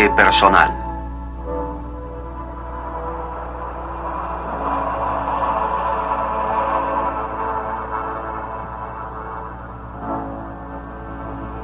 [0.00, 0.70] viaje personal.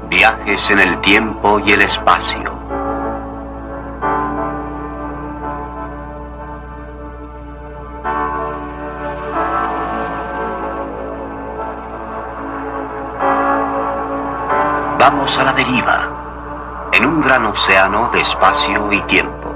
[0.09, 2.56] Viajes en el tiempo y el espacio.
[17.47, 19.55] Océano de espacio y tiempo.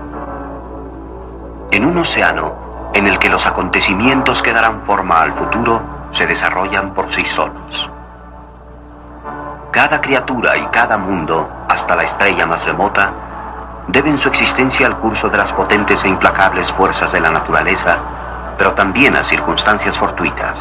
[1.70, 5.80] En un océano en el que los acontecimientos que darán forma al futuro
[6.12, 7.90] se desarrollan por sí solos.
[9.70, 13.12] Cada criatura y cada mundo, hasta la estrella más remota,
[13.86, 17.98] deben su existencia al curso de las potentes e implacables fuerzas de la naturaleza,
[18.58, 20.58] pero también a circunstancias fortuitas.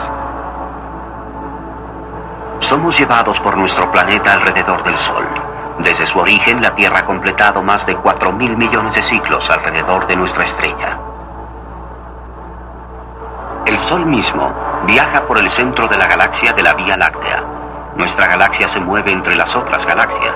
[2.59, 5.25] Somos llevados por nuestro planeta alrededor del Sol.
[5.79, 10.07] Desde su origen, la Tierra ha completado más de 4 mil millones de ciclos alrededor
[10.07, 10.99] de nuestra estrella.
[13.65, 14.53] El Sol mismo
[14.85, 17.43] viaja por el centro de la galaxia de la Vía Láctea.
[17.95, 20.35] Nuestra galaxia se mueve entre las otras galaxias.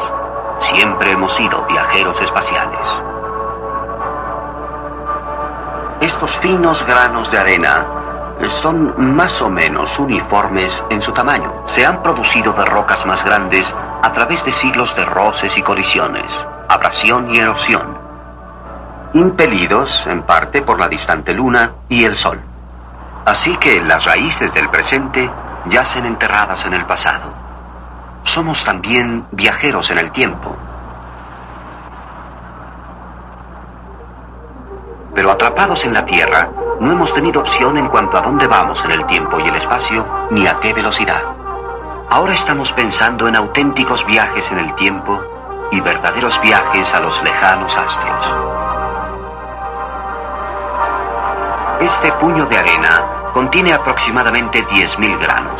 [0.59, 2.88] Siempre hemos sido viajeros espaciales.
[6.00, 7.85] Estos finos granos de arena
[8.47, 11.52] son más o menos uniformes en su tamaño.
[11.66, 16.25] Se han producido de rocas más grandes a través de siglos de roces y colisiones,
[16.67, 17.97] abrasión y erosión,
[19.13, 22.41] impelidos en parte por la distante luna y el sol.
[23.25, 25.31] Así que las raíces del presente
[25.69, 27.31] yacen enterradas en el pasado.
[28.23, 30.53] Somos también viajeros en el tiempo.
[35.16, 36.49] Pero atrapados en la Tierra,
[36.81, 40.05] no hemos tenido opción en cuanto a dónde vamos en el tiempo y el espacio,
[40.29, 41.42] ni a qué velocidad.
[42.13, 45.19] Ahora estamos pensando en auténticos viajes en el tiempo
[45.72, 48.29] y verdaderos viajes a los lejanos astros.
[51.81, 55.59] Este puño de arena contiene aproximadamente 10.000 granos.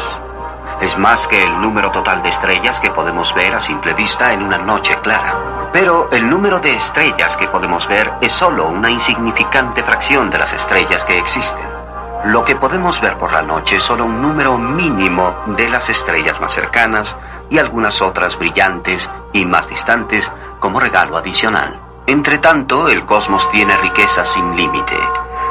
[0.80, 4.44] Es más que el número total de estrellas que podemos ver a simple vista en
[4.44, 5.34] una noche clara.
[5.74, 10.54] Pero el número de estrellas que podemos ver es solo una insignificante fracción de las
[10.54, 11.83] estrellas que existen.
[12.24, 16.40] Lo que podemos ver por la noche es solo un número mínimo de las estrellas
[16.40, 17.18] más cercanas
[17.50, 21.78] y algunas otras brillantes y más distantes como regalo adicional.
[22.08, 24.98] Entre tanto, el cosmos tiene riqueza sin límite.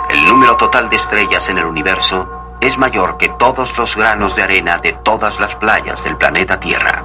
[0.08, 4.42] El número total de estrellas en el universo es mayor que todos los granos de
[4.42, 7.04] arena de todas las playas del planeta Tierra.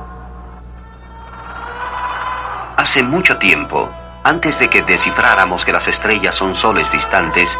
[2.77, 3.89] Hace mucho tiempo,
[4.23, 7.57] antes de que descifráramos que las estrellas son soles distantes,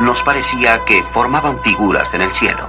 [0.00, 2.68] nos parecía que formaban figuras en el cielo.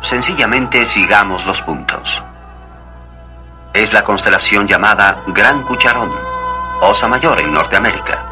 [0.00, 2.22] Sencillamente sigamos los puntos.
[3.72, 6.10] Es la constelación llamada Gran Cucharón,
[6.80, 8.24] Osa Mayor en Norteamérica.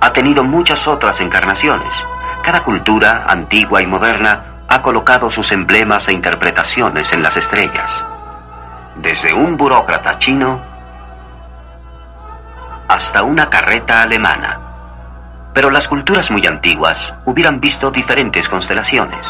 [0.00, 1.94] Ha tenido muchas otras encarnaciones.
[2.42, 8.04] Cada cultura, antigua y moderna, ha colocado sus emblemas e interpretaciones en las estrellas.
[8.96, 10.60] Desde un burócrata chino
[12.86, 14.73] hasta una carreta alemana.
[15.54, 19.24] Pero las culturas muy antiguas hubieran visto diferentes constelaciones.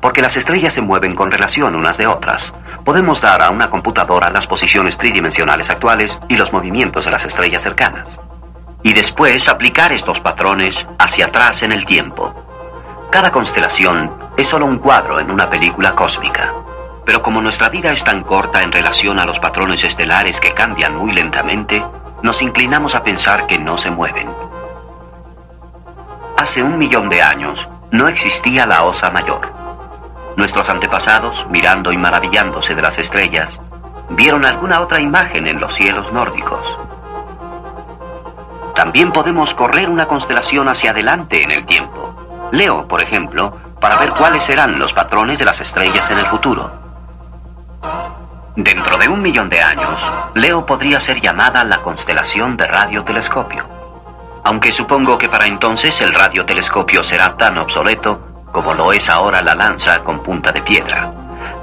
[0.00, 2.52] Porque las estrellas se mueven con relación unas de otras.
[2.84, 7.62] Podemos dar a una computadora las posiciones tridimensionales actuales y los movimientos de las estrellas
[7.62, 8.08] cercanas.
[8.82, 12.34] Y después aplicar estos patrones hacia atrás en el tiempo.
[13.10, 16.52] Cada constelación es solo un cuadro en una película cósmica.
[17.04, 20.96] Pero como nuestra vida es tan corta en relación a los patrones estelares que cambian
[20.96, 21.84] muy lentamente,
[22.22, 24.45] nos inclinamos a pensar que no se mueven.
[26.36, 29.52] Hace un millón de años no existía la Osa Mayor.
[30.36, 33.58] Nuestros antepasados, mirando y maravillándose de las estrellas,
[34.10, 36.66] vieron alguna otra imagen en los cielos nórdicos.
[38.74, 42.14] También podemos correr una constelación hacia adelante en el tiempo.
[42.52, 46.70] Leo, por ejemplo, para ver cuáles serán los patrones de las estrellas en el futuro.
[48.54, 50.00] Dentro de un millón de años,
[50.34, 53.85] Leo podría ser llamada la constelación de radiotelescopio.
[54.46, 59.56] Aunque supongo que para entonces el radiotelescopio será tan obsoleto como lo es ahora la
[59.56, 61.12] lanza con punta de piedra.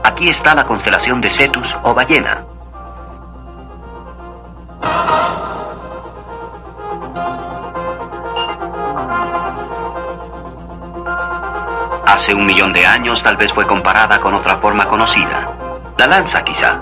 [0.04, 2.44] Aquí está la constelación de Cetus o ballena.
[12.06, 15.54] Hace un millón de años tal vez fue comparada con otra forma conocida.
[15.98, 16.82] La lanza quizá.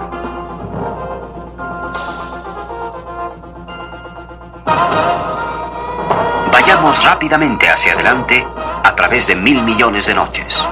[6.71, 8.47] Vayamos rápidamente hacia adelante
[8.81, 10.65] a través de mil millones de noches.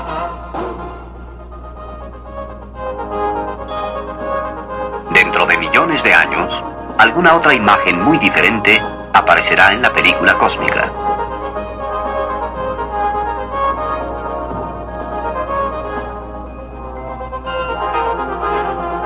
[5.12, 6.64] Dentro de millones de años,
[6.98, 8.82] alguna otra imagen muy diferente
[9.14, 10.90] aparecerá en la película cósmica.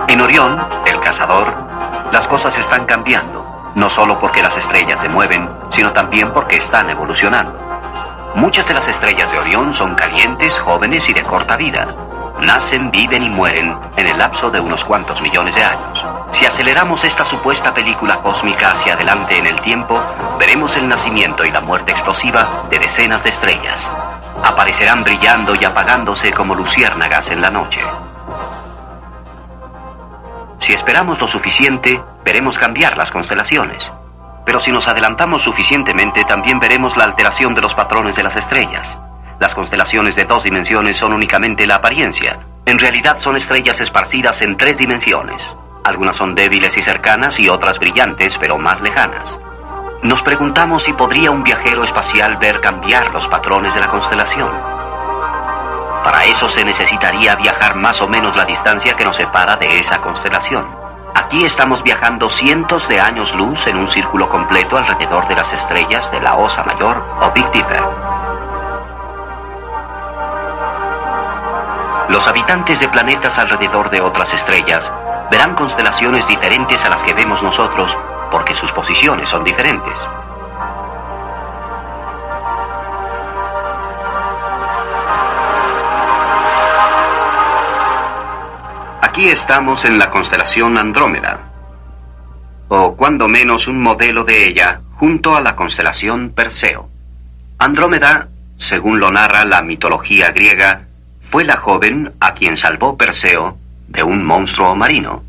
[0.10, 1.56] En Orión, el cazador,
[2.12, 3.43] las cosas están cambiando,
[3.76, 7.60] no solo porque las estrellas se mueven, sino también porque están evolucionando.
[8.36, 11.96] Muchas de las estrellas de Orión son calientes, jóvenes y de corta vida.
[12.40, 16.06] Nacen, viven y mueren en el lapso de unos cuantos millones de años.
[16.32, 20.02] Si aceleramos esta supuesta película cósmica hacia adelante en el tiempo,
[20.40, 23.90] veremos el nacimiento y la muerte explosiva de decenas de estrellas.
[24.44, 27.82] Aparecerán brillando y apagándose como luciérnagas en la noche.
[30.58, 33.92] Si esperamos lo suficiente, veremos cambiar las constelaciones.
[34.46, 38.88] Pero si nos adelantamos suficientemente, también veremos la alteración de los patrones de las estrellas.
[39.40, 42.40] Las constelaciones de dos dimensiones son únicamente la apariencia.
[42.66, 45.50] En realidad son estrellas esparcidas en tres dimensiones.
[45.84, 49.30] Algunas son débiles y cercanas y otras brillantes, pero más lejanas.
[50.02, 54.52] Nos preguntamos si podría un viajero espacial ver cambiar los patrones de la constelación.
[56.04, 60.02] Para eso se necesitaría viajar más o menos la distancia que nos separa de esa
[60.02, 60.83] constelación.
[61.16, 66.12] Aquí estamos viajando cientos de años luz en un círculo completo alrededor de las estrellas
[66.12, 67.84] de la Osa Mayor o Big Dipper.
[72.10, 74.92] Los habitantes de planetas alrededor de otras estrellas
[75.30, 77.96] verán constelaciones diferentes a las que vemos nosotros
[78.32, 80.00] porque sus posiciones son diferentes.
[89.14, 91.40] Aquí estamos en la constelación Andrómeda,
[92.68, 96.90] o cuando menos un modelo de ella, junto a la constelación Perseo.
[97.60, 100.88] Andrómeda, según lo narra la mitología griega,
[101.30, 103.56] fue la joven a quien salvó Perseo
[103.88, 105.22] de un monstruo marino.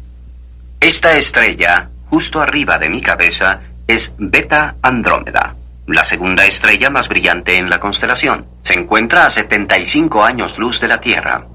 [0.81, 5.56] Esta estrella, justo arriba de mi cabeza, es Beta Andrómeda,
[5.88, 8.46] la segunda estrella más brillante en la constelación.
[8.62, 11.48] Se encuentra a 75 años luz de la Tierra.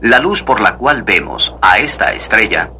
[0.00, 2.70] La luz por la cual vemos a esta estrella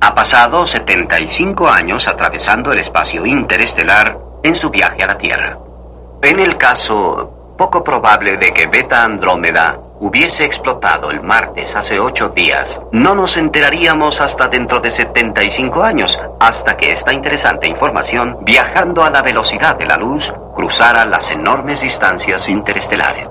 [0.00, 5.58] ha pasado 75 años atravesando el espacio interestelar en su viaje a la Tierra.
[6.22, 12.30] En el caso poco probable de que Beta Andrómeda hubiese explotado el martes hace ocho
[12.30, 19.04] días, no nos enteraríamos hasta dentro de 75 años, hasta que esta interesante información, viajando
[19.04, 23.28] a la velocidad de la luz, cruzara las enormes distancias interestelares.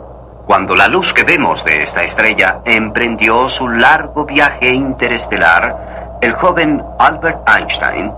[0.49, 6.83] Cuando la luz que vemos de esta estrella emprendió su largo viaje interestelar, el joven
[6.97, 8.11] Albert Einstein,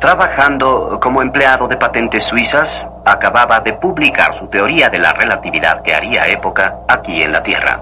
[0.00, 5.94] trabajando como empleado de patentes suizas, acababa de publicar su teoría de la relatividad que
[5.94, 7.78] haría época aquí en la Tierra.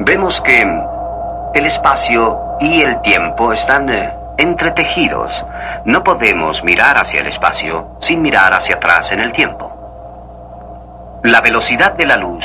[0.00, 0.60] Vemos que
[1.54, 5.42] el espacio y el tiempo están eh, entretejidos.
[5.86, 9.83] No podemos mirar hacia el espacio sin mirar hacia atrás en el tiempo.
[11.24, 12.44] La velocidad de la luz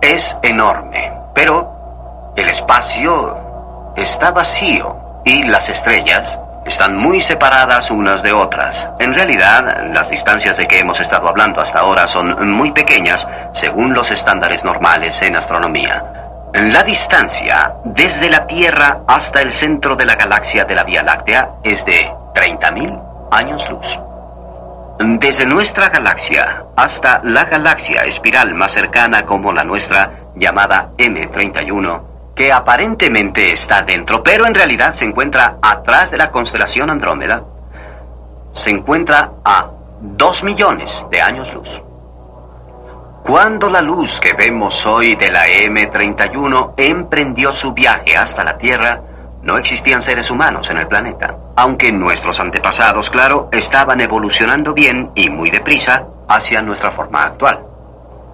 [0.00, 8.32] es enorme, pero el espacio está vacío y las estrellas están muy separadas unas de
[8.32, 8.88] otras.
[8.98, 13.94] En realidad, las distancias de que hemos estado hablando hasta ahora son muy pequeñas según
[13.94, 16.50] los estándares normales en astronomía.
[16.54, 21.50] La distancia desde la Tierra hasta el centro de la galaxia de la Vía Láctea
[21.62, 24.11] es de 30.000 años luz.
[24.98, 32.02] Desde nuestra galaxia hasta la galaxia espiral más cercana como la nuestra, llamada M31,
[32.34, 37.42] que aparentemente está dentro, pero en realidad se encuentra atrás de la constelación Andrómeda,
[38.52, 39.70] se encuentra a
[40.00, 41.68] dos millones de años luz.
[43.24, 49.00] Cuando la luz que vemos hoy de la M31 emprendió su viaje hasta la Tierra,
[49.42, 55.28] no existían seres humanos en el planeta, aunque nuestros antepasados, claro, estaban evolucionando bien y
[55.28, 57.60] muy deprisa hacia nuestra forma actual.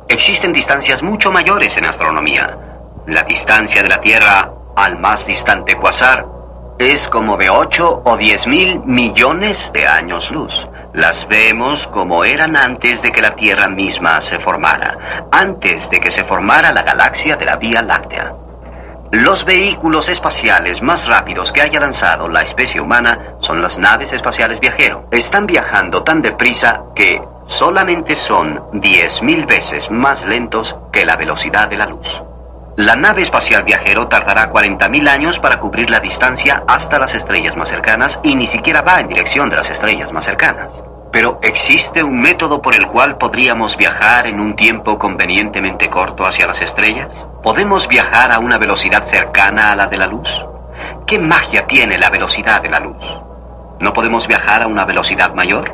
[0.08, 2.56] Existen distancias mucho mayores en astronomía.
[3.06, 6.26] La distancia de la Tierra al más distante cuasar
[6.78, 10.66] es como de 8 o 10 mil millones de años luz.
[10.92, 16.10] Las vemos como eran antes de que la Tierra misma se formara, antes de que
[16.10, 18.32] se formara la galaxia de la Vía Láctea.
[19.10, 24.60] Los vehículos espaciales más rápidos que haya lanzado la especie humana son las naves espaciales
[24.60, 25.04] viajeros.
[25.10, 31.78] Están viajando tan deprisa que solamente son 10.000 veces más lentos que la velocidad de
[31.78, 32.06] la luz.
[32.76, 37.70] La nave espacial viajero tardará 40.000 años para cubrir la distancia hasta las estrellas más
[37.70, 40.68] cercanas y ni siquiera va en dirección de las estrellas más cercanas.
[41.10, 46.46] Pero ¿existe un método por el cual podríamos viajar en un tiempo convenientemente corto hacia
[46.46, 47.08] las estrellas?
[47.42, 50.28] ¿Podemos viajar a una velocidad cercana a la de la luz?
[51.06, 52.96] ¿Qué magia tiene la velocidad de la luz?
[53.80, 55.72] ¿No podemos viajar a una velocidad mayor?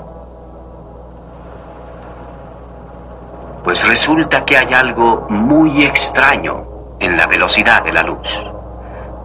[3.65, 6.65] Pues resulta que hay algo muy extraño
[7.01, 8.29] en la velocidad de la luz.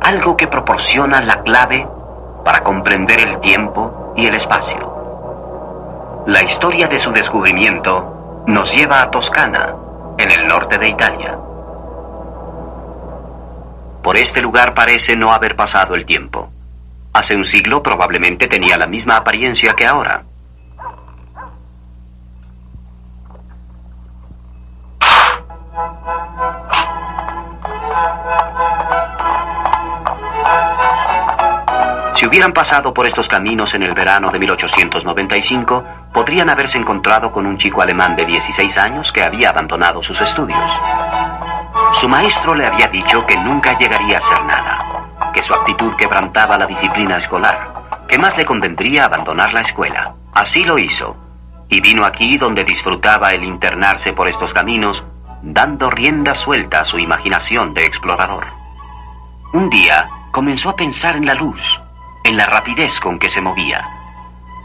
[0.02, 1.88] Algo que proporciona la clave
[2.44, 4.99] para comprender el tiempo y el espacio.
[6.26, 9.74] La historia de su descubrimiento nos lleva a Toscana,
[10.18, 11.38] en el norte de Italia.
[14.04, 16.50] Por este lugar parece no haber pasado el tiempo.
[17.14, 20.24] Hace un siglo probablemente tenía la misma apariencia que ahora.
[32.20, 37.46] Si hubieran pasado por estos caminos en el verano de 1895, podrían haberse encontrado con
[37.46, 40.70] un chico alemán de 16 años que había abandonado sus estudios.
[41.94, 46.58] Su maestro le había dicho que nunca llegaría a ser nada, que su actitud quebrantaba
[46.58, 50.16] la disciplina escolar, que más le convendría abandonar la escuela.
[50.34, 51.16] Así lo hizo,
[51.70, 55.06] y vino aquí donde disfrutaba el internarse por estos caminos,
[55.42, 58.46] dando rienda suelta a su imaginación de explorador.
[59.54, 61.80] Un día comenzó a pensar en la luz,
[62.24, 63.88] en la rapidez con que se movía.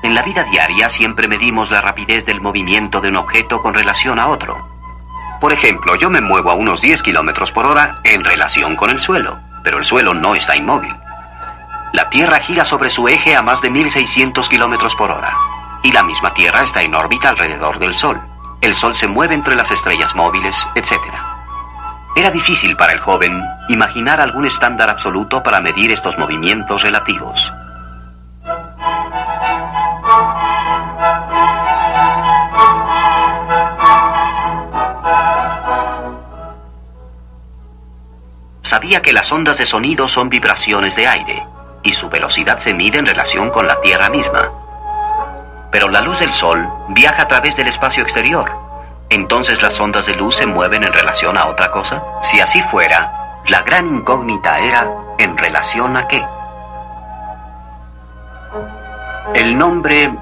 [0.02, 4.18] En la vida diaria siempre medimos la rapidez del movimiento de un objeto con relación
[4.18, 4.68] a otro.
[5.40, 9.00] Por ejemplo, yo me muevo a unos 10 kilómetros por hora en relación con el
[9.00, 10.94] suelo, pero el suelo no está inmóvil.
[11.92, 15.34] La Tierra gira sobre su eje a más de 1600 kilómetros por hora,
[15.82, 18.20] y la misma Tierra está en órbita alrededor del Sol.
[18.60, 20.98] El Sol se mueve entre las estrellas móviles, etc.
[22.16, 27.52] Era difícil para el joven imaginar algún estándar absoluto para medir estos movimientos relativos.
[38.62, 41.46] Sabía que las ondas de sonido son vibraciones de aire
[41.82, 44.50] y su velocidad se mide en relación con la Tierra misma.
[45.70, 48.63] Pero la luz del Sol viaja a través del espacio exterior.
[49.08, 52.02] Entonces las ondas de luz se mueven en relación a otra cosa.
[52.22, 56.24] Si así fuera, la gran incógnita era ¿en relación a qué?
[59.34, 60.12] El nombre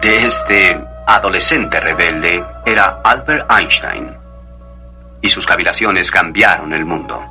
[0.00, 4.16] de este adolescente rebelde era Albert Einstein.
[5.20, 7.22] Y sus cavilaciones cambiaron el mundo.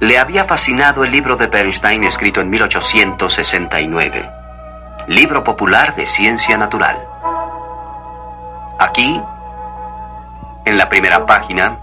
[0.00, 4.30] Le había fascinado el libro de Bernstein escrito en 1869,
[5.08, 6.96] libro popular de ciencia natural.
[8.78, 9.20] Aquí,
[10.64, 11.78] en la primera página,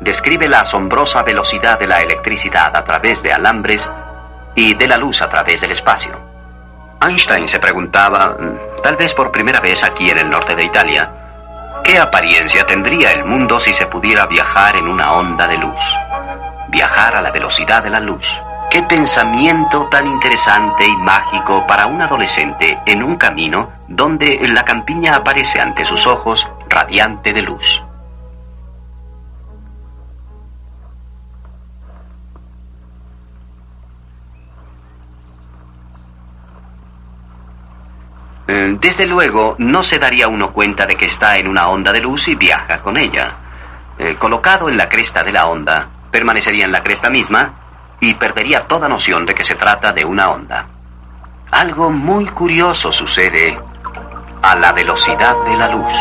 [0.00, 3.86] describe la asombrosa velocidad de la electricidad a través de alambres
[4.54, 6.18] y de la luz a través del espacio.
[7.02, 8.36] Einstein se preguntaba,
[8.82, 11.10] tal vez por primera vez aquí en el norte de Italia,
[11.84, 15.80] ¿qué apariencia tendría el mundo si se pudiera viajar en una onda de luz?
[16.70, 18.26] viajar a la velocidad de la luz.
[18.70, 25.16] Qué pensamiento tan interesante y mágico para un adolescente en un camino donde la campiña
[25.16, 27.82] aparece ante sus ojos radiante de luz.
[38.46, 42.02] Eh, desde luego, no se daría uno cuenta de que está en una onda de
[42.02, 43.34] luz y viaja con ella.
[43.98, 47.59] Eh, colocado en la cresta de la onda, permanecería en la cresta misma
[48.00, 50.66] y perdería toda noción de que se trata de una onda.
[51.50, 53.58] Algo muy curioso sucede
[54.42, 55.92] a la velocidad de la luz.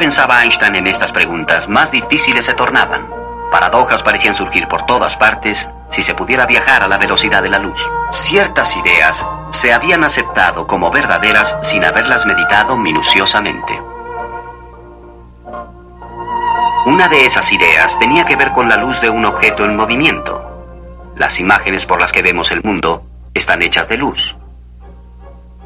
[0.00, 3.06] Pensaba Einstein en estas preguntas, más difíciles se tornaban.
[3.52, 7.58] Paradojas parecían surgir por todas partes si se pudiera viajar a la velocidad de la
[7.58, 7.78] luz.
[8.10, 13.78] Ciertas ideas se habían aceptado como verdaderas sin haberlas meditado minuciosamente.
[16.86, 20.42] Una de esas ideas tenía que ver con la luz de un objeto en movimiento.
[21.14, 23.02] Las imágenes por las que vemos el mundo
[23.34, 24.34] están hechas de luz.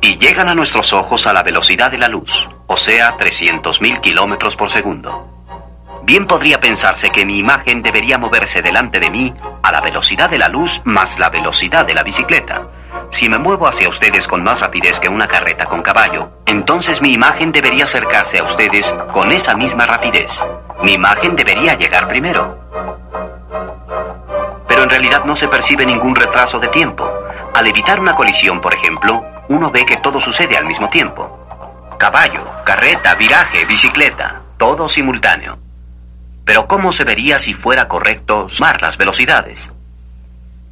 [0.00, 2.48] Y llegan a nuestros ojos a la velocidad de la luz.
[2.66, 5.28] O sea, 300.000 kilómetros por segundo.
[6.02, 10.38] Bien podría pensarse que mi imagen debería moverse delante de mí a la velocidad de
[10.38, 12.68] la luz más la velocidad de la bicicleta.
[13.10, 17.12] Si me muevo hacia ustedes con más rapidez que una carreta con caballo, entonces mi
[17.12, 20.30] imagen debería acercarse a ustedes con esa misma rapidez.
[20.82, 22.58] Mi imagen debería llegar primero.
[24.68, 27.10] Pero en realidad no se percibe ningún retraso de tiempo.
[27.54, 31.43] Al evitar una colisión, por ejemplo, uno ve que todo sucede al mismo tiempo.
[32.04, 35.58] Caballo, carreta, viraje, bicicleta, todo simultáneo.
[36.44, 39.70] Pero ¿cómo se vería si fuera correcto sumar las velocidades?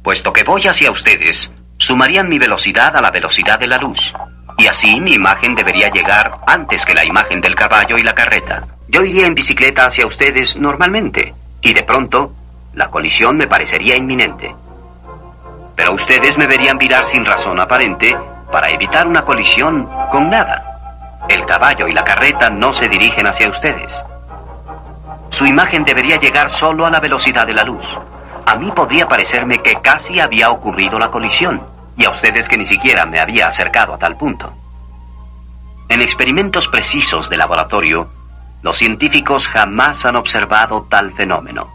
[0.03, 1.49] Puesto que voy hacia ustedes,
[1.79, 4.13] sumarían mi velocidad a la velocidad de la luz.
[4.59, 8.67] Y así mi imagen debería llegar antes que la imagen del caballo y la carreta.
[8.87, 12.31] Yo iría en bicicleta hacia ustedes normalmente, y de pronto
[12.75, 14.55] la colisión me parecería inminente.
[15.75, 18.15] Pero ustedes me verían virar sin razón aparente
[18.51, 20.72] para evitar una colisión con nada.
[21.29, 23.91] El caballo y la carreta no se dirigen hacia ustedes.
[25.29, 27.85] Su imagen debería llegar solo a la velocidad de la luz.
[28.45, 31.63] A mí podría parecerme que casi había ocurrido la colisión,
[31.97, 34.53] y a ustedes que ni siquiera me había acercado a tal punto.
[35.89, 38.09] En experimentos precisos de laboratorio,
[38.61, 41.69] los científicos jamás han observado tal fenómeno.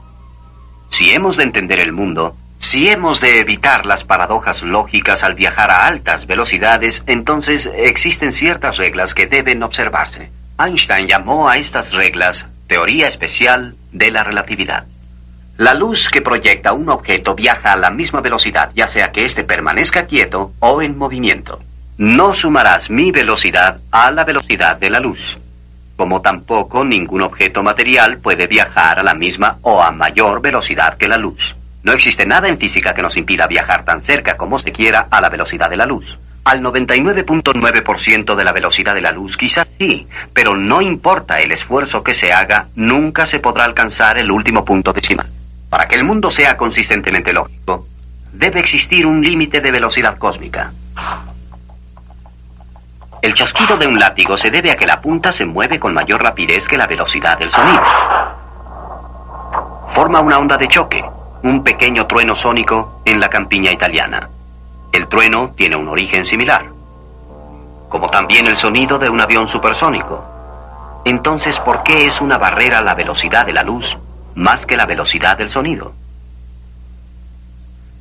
[0.90, 5.70] Si hemos de entender el mundo, si hemos de evitar las paradojas lógicas al viajar
[5.70, 10.30] a altas velocidades, entonces existen ciertas reglas que deben observarse.
[10.58, 14.84] Einstein llamó a estas reglas Teoría especial de la relatividad.
[15.56, 19.44] La luz que proyecta un objeto viaja a la misma velocidad, ya sea que éste
[19.44, 21.60] permanezca quieto o en movimiento.
[21.96, 25.38] No sumarás mi velocidad a la velocidad de la luz,
[25.96, 31.08] como tampoco ningún objeto material puede viajar a la misma o a mayor velocidad que
[31.08, 31.56] la luz.
[31.88, 35.23] No existe nada en física que nos impida viajar tan cerca como se quiera a
[35.23, 36.19] la velocidad de la luz.
[36.45, 42.04] Al 99.9% de la velocidad de la luz quizás sí, pero no importa el esfuerzo
[42.04, 45.30] que se haga, nunca se podrá alcanzar el último punto decimal.
[45.71, 47.86] Para que el mundo sea consistentemente lógico,
[48.34, 50.71] debe existir un límite de velocidad cósmica.
[53.23, 56.23] El chasquido de un látigo se debe a que la punta se mueve con mayor
[56.23, 57.82] rapidez que la velocidad del sonido.
[59.95, 61.02] Forma una onda de choque,
[61.42, 64.28] un pequeño trueno sónico en la campiña italiana.
[64.92, 66.66] El trueno tiene un origen similar,
[67.88, 70.24] como también el sonido de un avión supersónico.
[71.04, 73.96] Entonces, ¿por qué es una barrera la velocidad de la luz
[74.34, 75.92] más que la velocidad del sonido?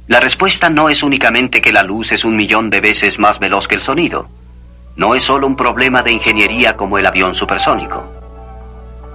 [0.08, 3.68] La respuesta no es únicamente que la luz es un millón de veces más veloz
[3.68, 4.28] que el sonido.
[4.96, 8.04] No es solo un problema de ingeniería como el avión supersónico.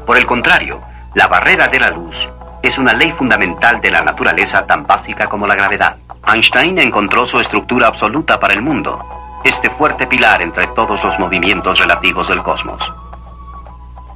[0.06, 0.80] Por el contrario,
[1.14, 2.28] la barrera de la luz
[2.62, 5.96] es una ley fundamental de la naturaleza tan básica como la gravedad.
[6.27, 9.05] Einstein encontró su estructura absoluta para el mundo,
[9.44, 12.81] este fuerte pilar entre todos los movimientos relativos del cosmos.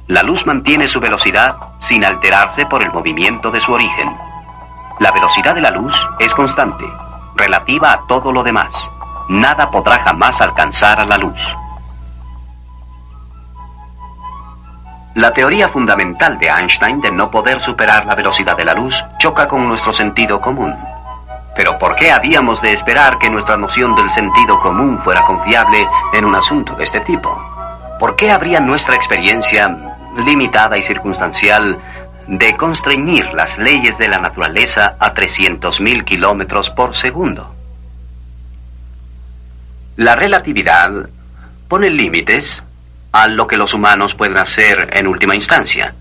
[0.07, 4.15] La luz mantiene su velocidad sin alterarse por el movimiento de su origen.
[4.99, 6.85] La velocidad de la luz es constante,
[7.35, 8.71] relativa a todo lo demás.
[9.27, 11.37] Nada podrá jamás alcanzar a la luz.
[15.17, 19.47] La teoría fundamental de Einstein de no poder superar la velocidad de la luz choca
[19.47, 20.75] con nuestro sentido común.
[21.55, 26.23] Pero ¿por qué habíamos de esperar que nuestra noción del sentido común fuera confiable en
[26.23, 27.35] un asunto de este tipo?
[27.99, 29.75] ¿Por qué habría nuestra experiencia
[30.23, 31.79] limitada y circunstancial
[32.27, 37.55] de constreñir las leyes de la naturaleza a 300.000 kilómetros por segundo?
[39.95, 40.91] La relatividad
[41.67, 42.61] pone límites
[43.11, 45.93] a lo que los humanos pueden hacer en última instancia.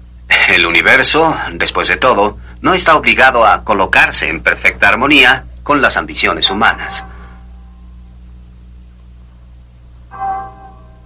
[0.49, 5.97] El universo, después de todo, no está obligado a colocarse en perfecta armonía con las
[5.97, 7.05] ambiciones humanas.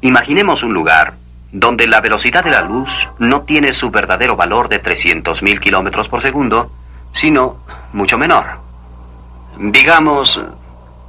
[0.02, 1.14] Imaginemos un lugar
[1.52, 6.22] donde la velocidad de la luz no tiene su verdadero valor de 300.000 kilómetros por
[6.22, 6.70] segundo,
[7.12, 8.46] sino mucho menor.
[9.58, 10.40] Digamos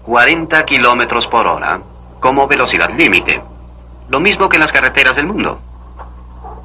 [0.04, 1.80] 40 kilómetros por hora
[2.20, 3.42] como velocidad límite.
[4.12, 5.62] Lo mismo que en las carreteras del mundo.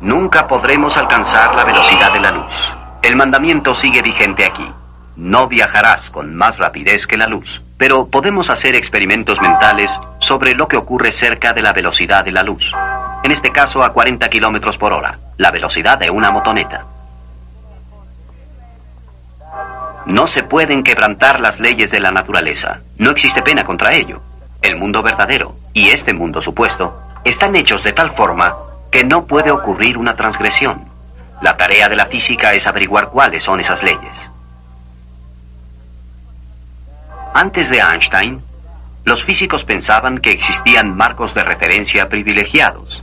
[0.00, 2.52] Nunca podremos alcanzar la velocidad de la luz.
[3.02, 4.68] El mandamiento sigue vigente aquí.
[5.14, 7.62] No viajarás con más rapidez que la luz.
[7.78, 12.42] Pero podemos hacer experimentos mentales sobre lo que ocurre cerca de la velocidad de la
[12.42, 12.72] luz.
[13.22, 16.84] En este caso a 40 kilómetros por hora, la velocidad de una motoneta.
[20.04, 22.80] No se pueden quebrantar las leyes de la naturaleza.
[22.98, 24.20] No existe pena contra ello.
[24.62, 28.56] El mundo verdadero y este mundo supuesto están hechos de tal forma
[28.90, 30.84] que no puede ocurrir una transgresión.
[31.42, 34.16] La tarea de la física es averiguar cuáles son esas leyes.
[37.34, 38.42] Antes de Einstein,
[39.04, 43.02] los físicos pensaban que existían marcos de referencia privilegiados.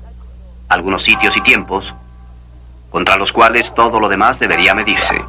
[0.70, 1.94] algunos sitios y tiempos,
[2.90, 5.24] contra los cuales todo lo demás debería medirse.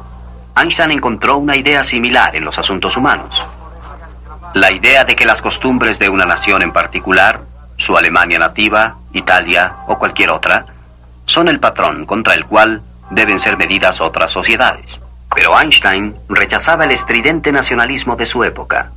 [0.55, 3.45] Einstein encontró una idea similar en los asuntos humanos.
[4.55, 7.41] La idea de que las costumbres de una nación en particular,
[7.77, 10.65] su Alemania nativa, Italia o cualquier otra,
[11.25, 14.99] son el patrón contra el cual deben ser medidas otras sociedades.
[15.33, 18.91] Pero Einstein rechazaba el estridente nacionalismo de su época.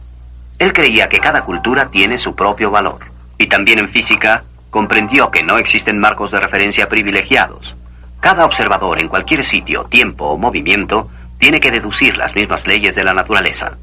[0.59, 3.01] Él creía que cada cultura tiene su propio valor.
[3.39, 7.75] Y también en física comprendió que no existen marcos de referencia privilegiados.
[8.21, 13.05] Cada observador en cualquier sitio, tiempo o movimiento tiene que deducir las mismas leyes de
[13.05, 13.77] la naturaleza.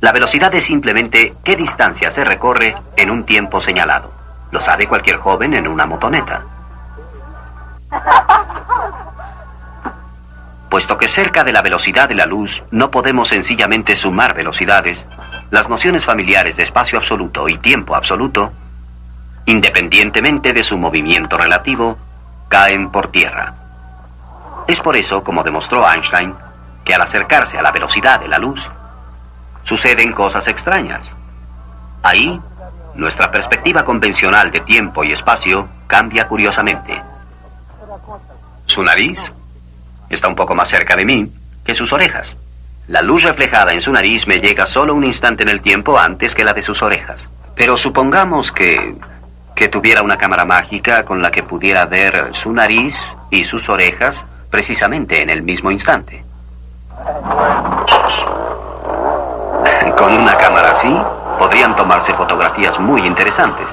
[0.00, 4.12] La velocidad es simplemente qué distancia se recorre en un tiempo señalado.
[4.52, 6.44] Lo sabe cualquier joven en una motoneta.
[10.70, 14.98] Puesto que cerca de la velocidad de la luz no podemos sencillamente sumar velocidades,
[15.50, 18.52] las nociones familiares de espacio absoluto y tiempo absoluto,
[19.46, 21.98] independientemente de su movimiento relativo,
[22.48, 23.54] caen por tierra.
[24.68, 26.34] Es por eso, como demostró Einstein,
[26.84, 28.60] que al acercarse a la velocidad de la luz,
[29.68, 31.02] suceden cosas extrañas.
[32.02, 32.40] Ahí,
[32.94, 37.02] nuestra perspectiva convencional de tiempo y espacio cambia curiosamente.
[38.64, 39.20] Su nariz
[40.08, 41.32] está un poco más cerca de mí
[41.64, 42.34] que sus orejas.
[42.86, 46.34] La luz reflejada en su nariz me llega solo un instante en el tiempo antes
[46.34, 47.28] que la de sus orejas.
[47.54, 48.96] Pero supongamos que
[49.58, 52.96] que tuviera una cámara mágica con la que pudiera ver su nariz
[53.28, 56.24] y sus orejas precisamente en el mismo instante.
[59.98, 60.96] Con una cámara así,
[61.38, 63.66] podrían tomarse fotografías muy interesantes.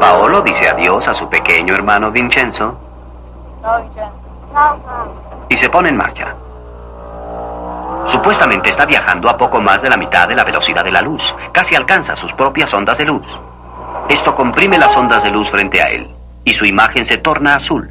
[0.00, 2.78] Paolo dice adiós a su pequeño hermano Vincenzo
[5.48, 6.34] y se pone en marcha.
[8.06, 11.34] Supuestamente está viajando a poco más de la mitad de la velocidad de la luz.
[11.50, 13.26] Casi alcanza sus propias ondas de luz.
[14.08, 16.08] Esto comprime las ondas de luz frente a él
[16.44, 17.90] y su imagen se torna azul.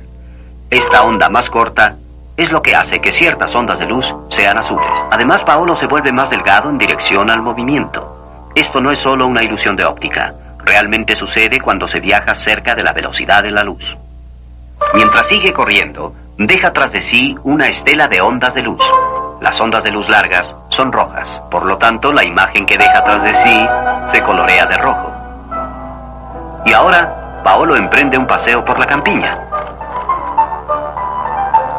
[0.69, 1.97] Esta onda más corta
[2.37, 4.91] es lo que hace que ciertas ondas de luz sean azules.
[5.11, 8.51] Además, Paolo se vuelve más delgado en dirección al movimiento.
[8.53, 10.35] Esto no es solo una ilusión de óptica.
[10.63, 13.97] Realmente sucede cuando se viaja cerca de la velocidad de la luz.
[14.93, 18.83] Mientras sigue corriendo, deja tras de sí una estela de ondas de luz.
[19.41, 23.23] Las ondas de luz largas son rojas, por lo tanto la imagen que deja tras
[23.23, 23.67] de sí
[24.05, 25.11] se colorea de rojo.
[26.65, 29.39] Y ahora, Paolo emprende un paseo por la campiña.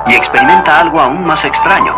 [0.08, 1.94] Y experimenta algo aún más extraño.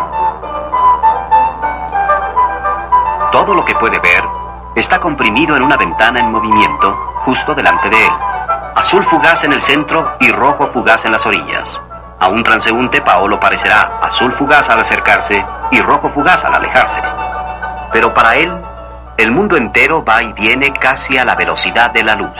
[3.32, 4.24] Todo lo que puede ver
[4.74, 6.92] está comprimido en una ventana en movimiento
[7.24, 8.12] justo delante de él.
[8.74, 11.68] Azul fugaz en el centro y rojo fugaz en las orillas.
[12.18, 17.00] A un transeúnte Paolo parecerá azul fugaz al acercarse y rojo fugaz al alejarse.
[17.92, 18.52] Pero para él,
[19.16, 22.36] el mundo entero va y viene casi a la velocidad de la luz.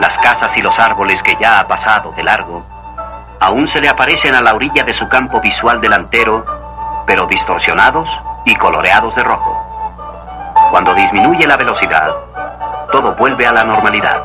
[0.00, 2.64] Las casas y los árboles que ya ha pasado de largo,
[3.40, 6.44] aún se le aparecen a la orilla de su campo visual delantero,
[7.06, 8.08] pero distorsionados
[8.44, 9.66] y coloreados de rojo.
[10.70, 12.10] Cuando disminuye la velocidad,
[12.92, 14.22] todo vuelve a la normalidad.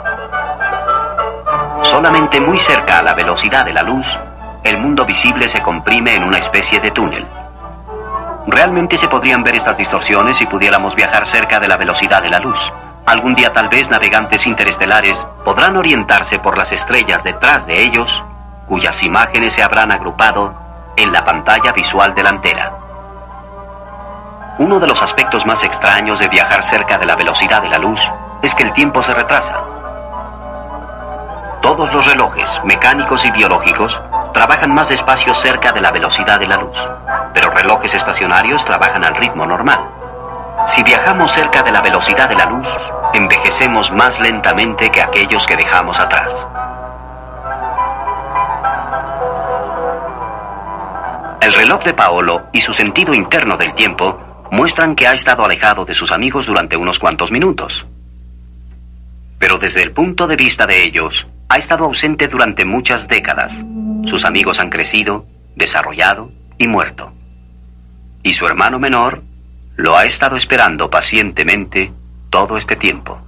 [1.84, 4.06] Solamente muy cerca a la velocidad de la luz,
[4.64, 7.26] el mundo visible se comprime en una especie de túnel.
[8.48, 12.40] Realmente se podrían ver estas distorsiones si pudiéramos viajar cerca de la velocidad de la
[12.40, 12.60] luz.
[13.06, 18.24] Algún día tal vez navegantes interestelares podrán orientarse por las estrellas detrás de ellos,
[18.68, 20.54] cuyas imágenes se habrán agrupado
[20.96, 22.72] en la pantalla visual delantera.
[24.58, 28.02] Uno de los aspectos más extraños de viajar cerca de la velocidad de la luz
[28.42, 29.54] es que el tiempo se retrasa.
[31.62, 34.00] Todos los relojes, mecánicos y biológicos,
[34.34, 36.78] trabajan más despacio cerca de la velocidad de la luz,
[37.34, 39.80] pero relojes estacionarios trabajan al ritmo normal.
[40.68, 42.68] Si viajamos cerca de la velocidad de la luz,
[43.14, 46.30] envejecemos más lentamente que aquellos que dejamos atrás.
[51.42, 55.86] El reloj de Paolo y su sentido interno del tiempo muestran que ha estado alejado
[55.86, 57.86] de sus amigos durante unos cuantos minutos.
[59.38, 63.54] Pero desde el punto de vista de ellos, ha estado ausente durante muchas décadas.
[64.06, 67.12] Sus amigos han crecido, desarrollado y muerto.
[68.24, 69.24] Y su hermano menor
[69.76, 71.92] lo ha estado esperando pacientemente
[72.30, 73.20] todo este tiempo.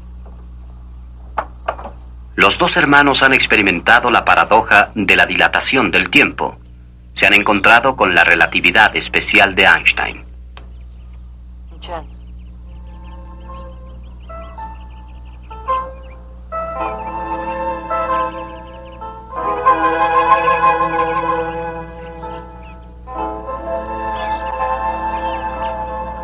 [2.35, 6.57] Los dos hermanos han experimentado la paradoja de la dilatación del tiempo.
[7.17, 10.23] Se han encontrado con la relatividad especial de Einstein.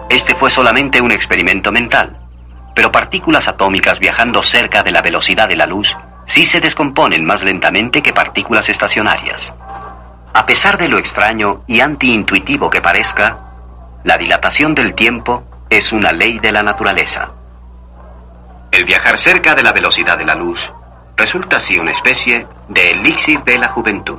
[0.10, 2.19] Este fue solamente un experimento mental.
[2.75, 7.41] Pero partículas atómicas viajando cerca de la velocidad de la luz sí se descomponen más
[7.41, 9.51] lentamente que partículas estacionarias.
[10.34, 13.38] A pesar de lo extraño y antiintuitivo que parezca,
[14.04, 17.30] la dilatación del tiempo es una ley de la naturaleza.
[18.72, 20.60] El viajar cerca de la velocidad de la luz
[21.15, 24.17] resulta así una especie de elixir de la juventud,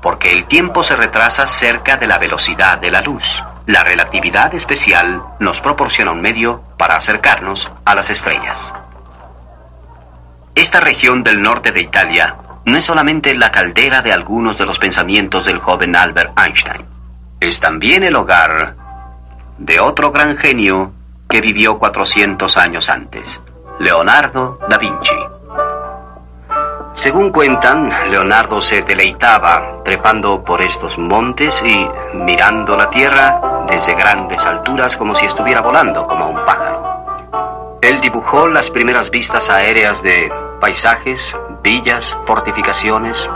[0.00, 3.44] porque el tiempo se retrasa cerca de la velocidad de la luz.
[3.66, 8.72] La relatividad especial nos proporciona un medio para acercarnos a las estrellas.
[10.54, 14.78] Esta región del norte de Italia no es solamente la caldera de algunos de los
[14.78, 16.84] pensamientos del joven Albert Einstein,
[17.40, 18.76] es también el hogar
[19.58, 20.92] de otro gran genio
[21.28, 23.26] que vivió 400 años antes,
[23.78, 25.16] Leonardo da Vinci.
[26.94, 34.44] Según cuentan, Leonardo se deleitaba trepando por estos montes y mirando la tierra desde grandes
[34.44, 37.78] alturas como si estuviera volando como un pájaro.
[37.80, 40.30] Él dibujó las primeras vistas aéreas de
[40.62, 43.28] paisajes, villas, fortificaciones.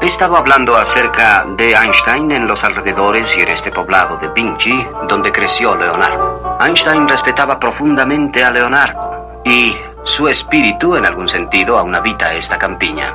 [0.00, 4.86] He estado hablando acerca de Einstein en los alrededores y en este poblado de Vinci,
[5.06, 6.56] donde creció Leonardo.
[6.58, 13.14] Einstein respetaba profundamente a Leonardo y su espíritu, en algún sentido, aún habita esta campiña.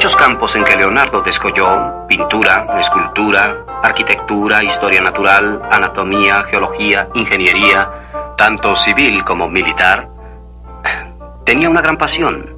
[0.00, 7.90] Muchos campos en que Leonardo descolló, pintura, escultura, arquitectura, historia natural, anatomía, geología, ingeniería,
[8.36, 10.08] tanto civil como militar,
[11.44, 12.56] tenía una gran pasión.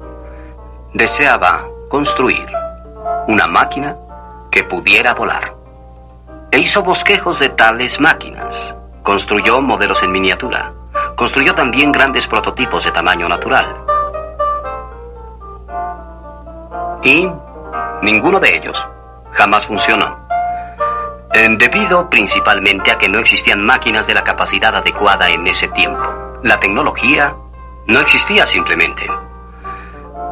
[0.93, 2.47] Deseaba construir
[3.27, 3.95] una máquina
[4.51, 5.53] que pudiera volar.
[6.51, 8.75] E hizo bosquejos de tales máquinas.
[9.01, 10.71] Construyó modelos en miniatura.
[11.15, 13.82] Construyó también grandes prototipos de tamaño natural.
[17.03, 17.29] Y
[18.01, 18.87] ninguno de ellos
[19.33, 20.23] jamás funcionó.
[21.33, 26.03] Debido principalmente a que no existían máquinas de la capacidad adecuada en ese tiempo.
[26.43, 27.33] La tecnología
[27.87, 29.09] no existía simplemente.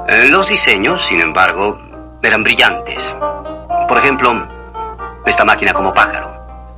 [0.07, 1.79] Eh, los diseños, sin embargo,
[2.21, 3.03] eran brillantes.
[3.87, 4.47] Por ejemplo,
[5.25, 6.31] esta máquina como pájaro.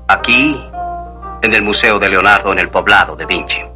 [0.07, 0.69] Aquí,
[1.41, 3.72] en el Museo de Leonardo, en el poblado de Vinci.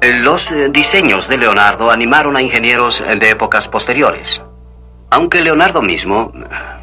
[0.00, 4.40] Los eh, diseños de Leonardo animaron a ingenieros de épocas posteriores.
[5.10, 6.32] Aunque Leonardo mismo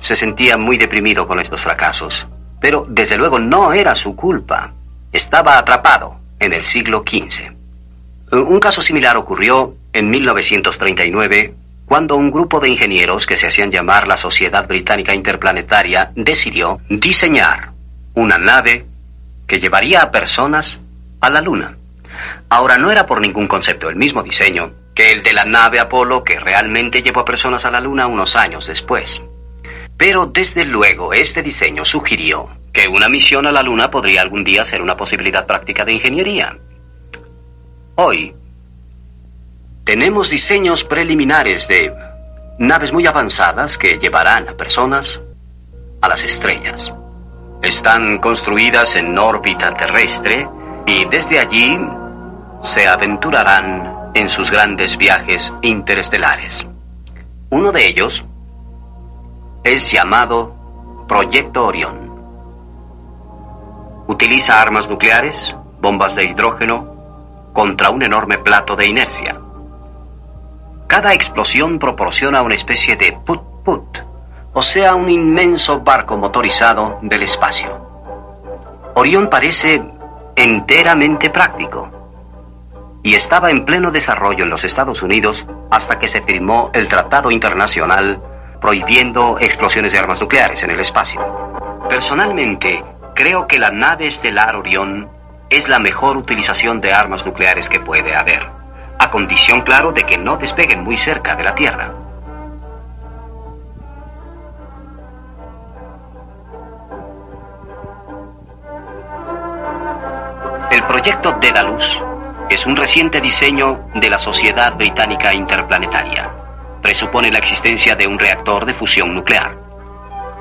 [0.01, 2.25] se sentía muy deprimido con estos fracasos,
[2.59, 4.73] pero desde luego no era su culpa.
[5.11, 7.53] Estaba atrapado en el siglo XV.
[8.31, 11.53] Un caso similar ocurrió en 1939,
[11.85, 17.71] cuando un grupo de ingenieros que se hacían llamar la Sociedad Británica Interplanetaria decidió diseñar
[18.15, 18.85] una nave
[19.47, 20.79] que llevaría a personas
[21.21, 21.77] a la Luna.
[22.49, 26.23] Ahora no era por ningún concepto el mismo diseño que el de la nave Apolo
[26.23, 29.21] que realmente llevó a personas a la Luna unos años después.
[29.97, 34.65] Pero desde luego este diseño sugirió que una misión a la Luna podría algún día
[34.65, 36.57] ser una posibilidad práctica de ingeniería.
[37.95, 38.35] Hoy
[39.85, 41.93] tenemos diseños preliminares de
[42.57, 45.21] naves muy avanzadas que llevarán a personas
[46.01, 46.91] a las estrellas.
[47.61, 50.47] Están construidas en órbita terrestre
[50.85, 51.79] y desde allí
[52.65, 56.65] se aventurarán en sus grandes viajes interestelares.
[57.51, 58.23] Uno de ellos
[59.63, 60.55] es llamado
[61.07, 62.11] Proyecto Orión.
[64.07, 69.39] Utiliza armas nucleares, bombas de hidrógeno, contra un enorme plato de inercia.
[70.87, 73.99] Cada explosión proporciona una especie de put-put,
[74.53, 77.69] o sea, un inmenso barco motorizado del espacio.
[78.95, 79.83] Orión parece
[80.35, 82.04] enteramente práctico
[83.05, 87.29] y estaba en pleno desarrollo en los Estados Unidos hasta que se firmó el Tratado
[87.29, 88.19] Internacional
[88.59, 91.21] prohibiendo explosiones de armas nucleares en el espacio.
[91.87, 95.07] Personalmente, creo que la nave estelar Orión
[95.51, 98.49] es la mejor utilización de armas nucleares que puede haber,
[98.97, 101.91] a condición, claro, de que no despeguen muy cerca de la Tierra.
[110.71, 111.99] El proyecto Dedalus
[112.49, 116.29] es un reciente diseño de la Sociedad Británica Interplanetaria.
[116.81, 119.55] Presupone la existencia de un reactor de fusión nuclear.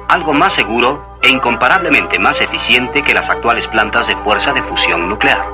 [0.09, 5.09] Algo más seguro e incomparablemente más eficiente que las actuales plantas de fuerza de fusión
[5.09, 5.47] nuclear.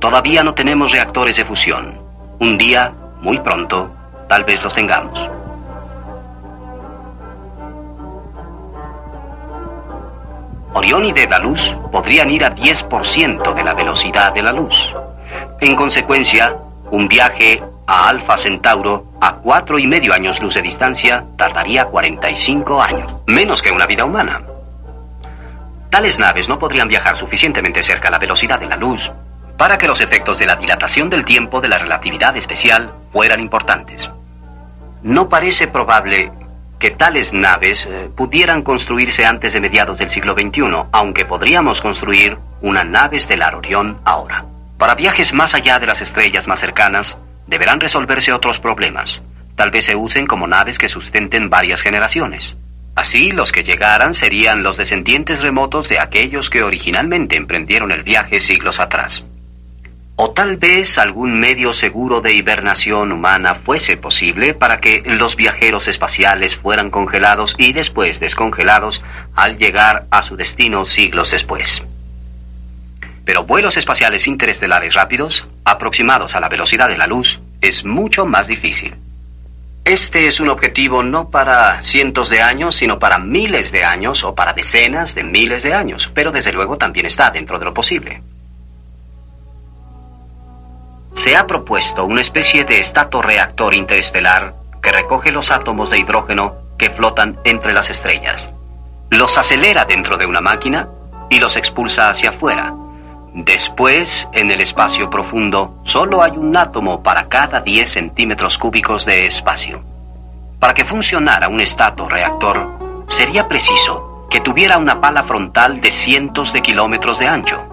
[0.00, 2.00] Todavía no tenemos reactores de fusión.
[2.40, 3.88] Un día, muy pronto,
[4.28, 5.41] tal vez los tengamos.
[10.74, 14.76] Orión y de la luz podrían ir a 10% de la velocidad de la luz.
[15.60, 16.56] En consecuencia,
[16.90, 22.82] un viaje a Alfa Centauro a cuatro y medio años luz de distancia tardaría 45
[22.82, 24.40] años, menos que una vida humana.
[25.90, 29.10] Tales naves no podrían viajar suficientemente cerca a la velocidad de la luz
[29.58, 34.10] para que los efectos de la dilatación del tiempo de la relatividad especial fueran importantes.
[35.02, 36.32] No parece probable
[36.82, 42.36] que tales naves eh, pudieran construirse antes de mediados del siglo XXI, aunque podríamos construir
[42.60, 44.44] una nave estelar Orión ahora.
[44.78, 47.16] Para viajes más allá de las estrellas más cercanas,
[47.46, 49.22] deberán resolverse otros problemas.
[49.54, 52.56] Tal vez se usen como naves que sustenten varias generaciones.
[52.96, 58.40] Así, los que llegaran serían los descendientes remotos de aquellos que originalmente emprendieron el viaje
[58.40, 59.22] siglos atrás.
[60.14, 65.88] O tal vez algún medio seguro de hibernación humana fuese posible para que los viajeros
[65.88, 69.02] espaciales fueran congelados y después descongelados
[69.34, 71.82] al llegar a su destino siglos después.
[73.24, 78.46] Pero vuelos espaciales interestelares rápidos, aproximados a la velocidad de la luz, es mucho más
[78.46, 78.94] difícil.
[79.86, 84.34] Este es un objetivo no para cientos de años, sino para miles de años o
[84.34, 88.20] para decenas de miles de años, pero desde luego también está dentro de lo posible
[91.14, 92.80] se ha propuesto una especie de
[93.22, 98.50] reactor interestelar que recoge los átomos de hidrógeno que flotan entre las estrellas.
[99.10, 100.88] Los acelera dentro de una máquina
[101.28, 102.74] y los expulsa hacia afuera.
[103.34, 109.26] Después, en el espacio profundo, solo hay un átomo para cada 10 centímetros cúbicos de
[109.26, 109.82] espacio.
[110.58, 111.60] Para que funcionara un
[112.08, 112.68] reactor,
[113.08, 117.71] sería preciso que tuviera una pala frontal de cientos de kilómetros de ancho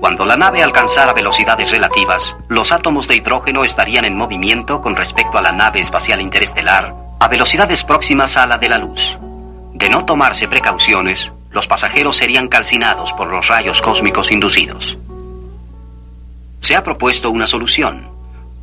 [0.00, 5.38] cuando la nave alcanzara velocidades relativas, los átomos de hidrógeno estarían en movimiento con respecto
[5.38, 9.18] a la nave espacial interestelar a velocidades próximas a la de la luz.
[9.72, 14.98] De no tomarse precauciones, los pasajeros serían calcinados por los rayos cósmicos inducidos.
[16.60, 18.08] Se ha propuesto una solución,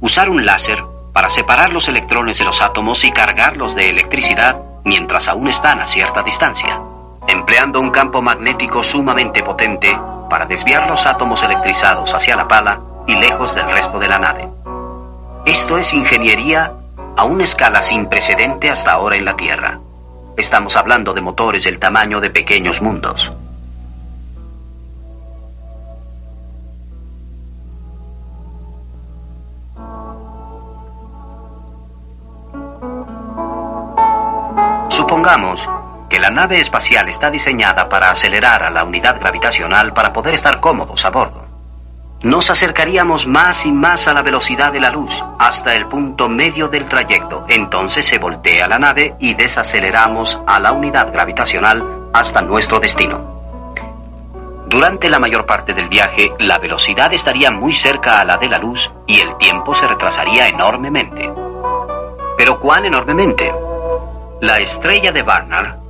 [0.02, 5.28] usar un láser para separar los electrones de los átomos y cargarlos de electricidad mientras
[5.28, 6.80] aún están a cierta distancia.
[7.28, 9.98] Empleando un campo magnético sumamente potente,
[10.30, 14.48] para desviar los átomos electrizados hacia la pala y lejos del resto de la nave.
[15.46, 16.72] Esto es ingeniería
[17.16, 19.80] a una escala sin precedente hasta ahora en la Tierra.
[20.38, 23.32] Estamos hablando de motores del tamaño de pequeños mundos.
[36.44, 41.10] Nave espacial está diseñada para acelerar a la unidad gravitacional para poder estar cómodos a
[41.10, 41.42] bordo.
[42.22, 46.68] Nos acercaríamos más y más a la velocidad de la luz, hasta el punto medio
[46.68, 47.46] del trayecto.
[47.48, 53.22] Entonces se voltea la nave y desaceleramos a la unidad gravitacional hasta nuestro destino.
[54.68, 58.58] Durante la mayor parte del viaje, la velocidad estaría muy cerca a la de la
[58.58, 61.32] luz y el tiempo se retrasaría enormemente.
[62.38, 63.50] ¿Pero cuán enormemente?
[64.42, 65.83] La estrella de Barnard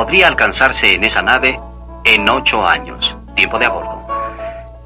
[0.00, 1.60] podría alcanzarse en esa nave
[2.04, 4.00] en ocho años, tiempo de a bordo.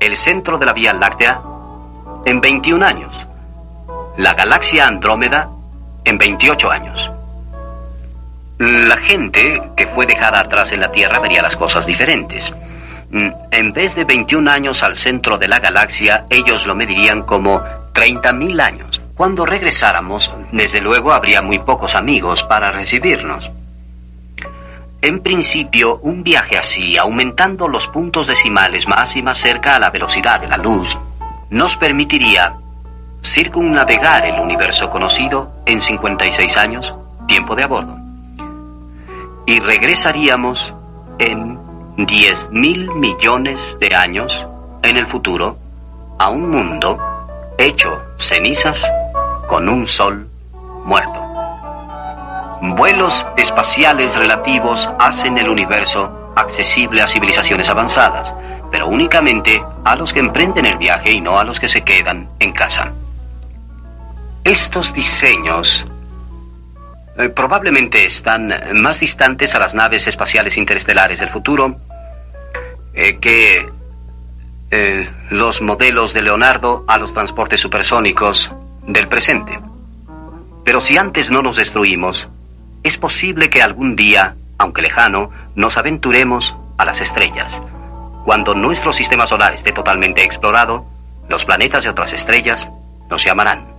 [0.00, 1.40] El centro de la Vía Láctea
[2.24, 3.14] en 21 años.
[4.16, 5.50] La galaxia Andrómeda
[6.04, 7.12] en 28 años.
[8.58, 12.52] La gente que fue dejada atrás en la Tierra vería las cosas diferentes.
[13.10, 17.60] Mm, en vez de 21 años al centro de la galaxia, ellos lo medirían como
[17.92, 19.00] 30.000 años.
[19.14, 23.48] Cuando regresáramos, desde luego habría muy pocos amigos para recibirnos.
[25.04, 29.90] En principio, un viaje así, aumentando los puntos decimales más y más cerca a la
[29.90, 30.96] velocidad de la luz,
[31.50, 32.54] nos permitiría
[33.22, 36.94] circunnavegar el universo conocido en 56 años,
[37.28, 37.98] tiempo de a bordo.
[39.46, 40.72] Y regresaríamos
[41.18, 41.58] en
[41.98, 44.46] 10 mil millones de años
[44.82, 45.58] en el futuro
[46.18, 46.96] a un mundo
[47.58, 48.82] hecho cenizas
[49.50, 50.26] con un sol
[50.86, 51.23] muerto.
[52.66, 58.32] Vuelos espaciales relativos hacen el universo accesible a civilizaciones avanzadas,
[58.72, 62.28] pero únicamente a los que emprenden el viaje y no a los que se quedan
[62.40, 62.90] en casa.
[64.42, 65.84] Estos diseños
[67.18, 71.76] eh, probablemente están más distantes a las naves espaciales interestelares del futuro
[72.94, 73.68] eh, que
[74.70, 78.50] eh, los modelos de Leonardo a los transportes supersónicos
[78.86, 79.60] del presente.
[80.64, 82.26] Pero si antes no nos destruimos,
[82.84, 87.50] es posible que algún día, aunque lejano, nos aventuremos a las estrellas.
[88.24, 90.84] Cuando nuestro sistema solar esté totalmente explorado,
[91.28, 92.68] los planetas de otras estrellas
[93.10, 93.73] nos llamarán.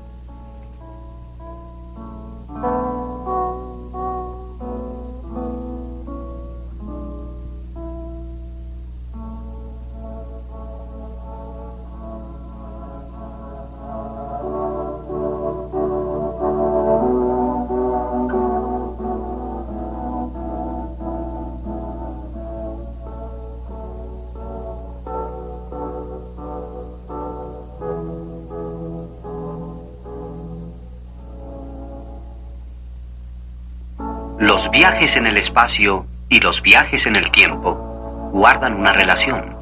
[34.76, 39.56] Viajes en el espacio y los viajes en el tiempo guardan una relación.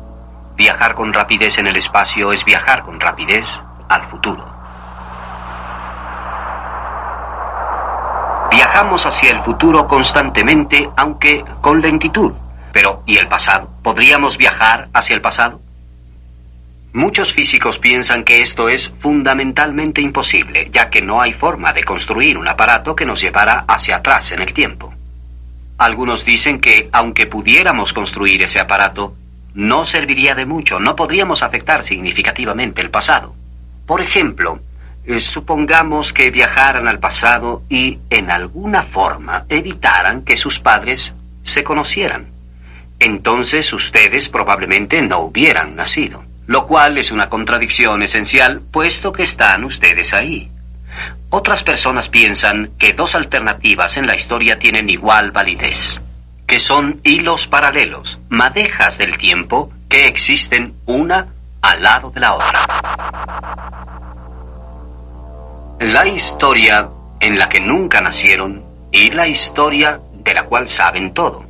[0.56, 3.46] Viajar con rapidez en el espacio es viajar con rapidez
[3.90, 4.44] al futuro.
[8.50, 12.34] Viajamos hacia el futuro constantemente, aunque con lentitud.
[12.72, 13.70] Pero, ¿y el pasado?
[13.84, 15.62] ¿Podríamos viajar hacia el pasado?
[16.94, 22.36] Muchos físicos piensan que esto es fundamentalmente imposible, ya que no hay forma de construir
[22.36, 24.93] un aparato que nos llevara hacia atrás en el tiempo.
[25.78, 29.16] Algunos dicen que, aunque pudiéramos construir ese aparato,
[29.54, 33.36] no serviría de mucho, no podríamos afectar significativamente el pasado.
[33.86, 34.60] Por ejemplo,
[35.06, 41.14] eh, supongamos que viajaran al pasado y, en alguna forma, evitaran que sus padres
[41.44, 42.28] se conocieran.
[43.00, 49.64] Entonces ustedes probablemente no hubieran nacido lo cual es una contradicción esencial, puesto que están
[49.64, 50.50] ustedes ahí.
[51.36, 56.00] Otras personas piensan que dos alternativas en la historia tienen igual validez,
[56.46, 61.26] que son hilos paralelos, madejas del tiempo que existen una
[61.60, 62.68] al lado de la otra.
[65.80, 66.88] La historia
[67.20, 71.44] en la que nunca nacieron y la historia de la cual saben todo.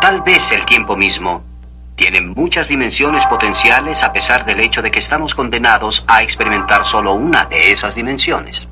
[0.00, 1.44] Tal vez el tiempo mismo
[1.94, 7.12] tienen muchas dimensiones potenciales a pesar del hecho de que estamos condenados a experimentar solo
[7.12, 8.66] una de esas dimensiones.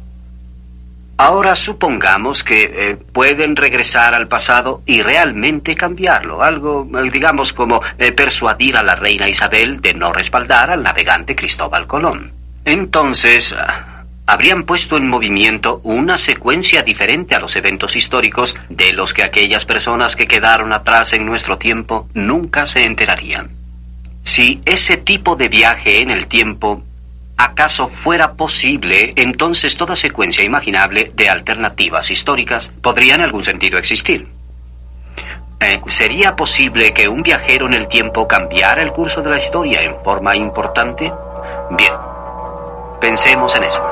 [1.16, 7.80] Ahora supongamos que eh, pueden regresar al pasado y realmente cambiarlo, algo, eh, digamos, como
[7.98, 12.32] eh, persuadir a la reina Isabel de no respaldar al navegante Cristóbal Colón.
[12.64, 19.14] Entonces, ah, habrían puesto en movimiento una secuencia diferente a los eventos históricos de los
[19.14, 23.50] que aquellas personas que quedaron atrás en nuestro tiempo nunca se enterarían.
[24.24, 26.82] Si ese tipo de viaje en el tiempo
[27.36, 34.28] acaso fuera posible, entonces toda secuencia imaginable de alternativas históricas podría en algún sentido existir.
[35.60, 39.82] Eh, ¿Sería posible que un viajero en el tiempo cambiara el curso de la historia
[39.82, 41.12] en forma importante?
[41.70, 41.92] Bien,
[43.00, 43.82] pensemos en eso.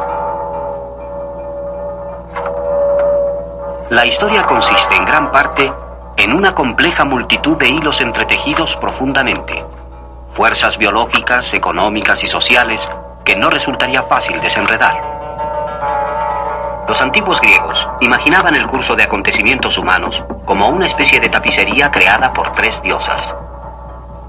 [3.90, 5.72] La historia consiste en gran parte
[6.16, 9.64] en una compleja multitud de hilos entretejidos profundamente,
[10.34, 12.88] fuerzas biológicas, económicas y sociales
[13.24, 15.12] que no resultaría fácil desenredar.
[16.88, 22.32] Los antiguos griegos imaginaban el curso de acontecimientos humanos como una especie de tapicería creada
[22.32, 23.34] por tres diosas.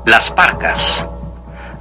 [0.05, 1.03] Las parcas,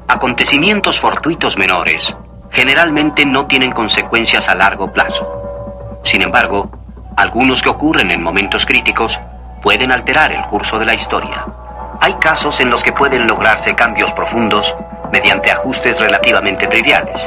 [0.09, 2.15] acontecimientos fortuitos menores,
[2.51, 6.01] generalmente no tienen consecuencias a largo plazo.
[6.05, 6.71] Sin embargo,
[7.17, 9.19] algunos que ocurren en momentos críticos
[9.63, 11.47] pueden alterar el curso de la historia.
[12.01, 14.75] Hay casos en los que pueden lograrse cambios profundos
[15.13, 17.21] mediante ajustes relativamente triviales.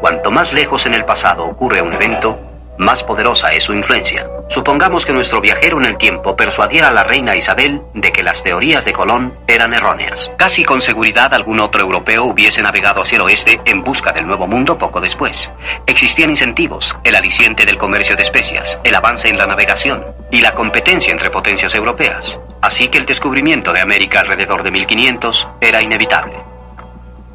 [0.00, 2.38] Cuanto más lejos en el pasado ocurre un evento,
[2.78, 4.26] más poderosa es su influencia.
[4.48, 8.42] Supongamos que nuestro viajero en el tiempo persuadiera a la reina Isabel de que las
[8.42, 10.30] teorías de Colón eran erróneas.
[10.36, 14.46] Casi con seguridad algún otro europeo hubiese navegado hacia el oeste en busca del nuevo
[14.46, 15.50] mundo poco después.
[15.86, 20.52] Existían incentivos, el aliciente del comercio de especias, el avance en la navegación y la
[20.52, 22.38] competencia entre potencias europeas.
[22.60, 26.53] Así que el descubrimiento de América alrededor de 1500 era inevitable.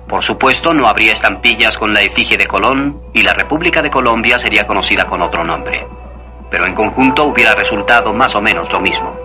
[0.10, 4.40] Por supuesto, no habría estampillas con la efigie de Colón y la República de Colombia
[4.40, 5.86] sería conocida con otro nombre.
[6.50, 9.16] Pero en conjunto hubiera resultado más o menos lo mismo.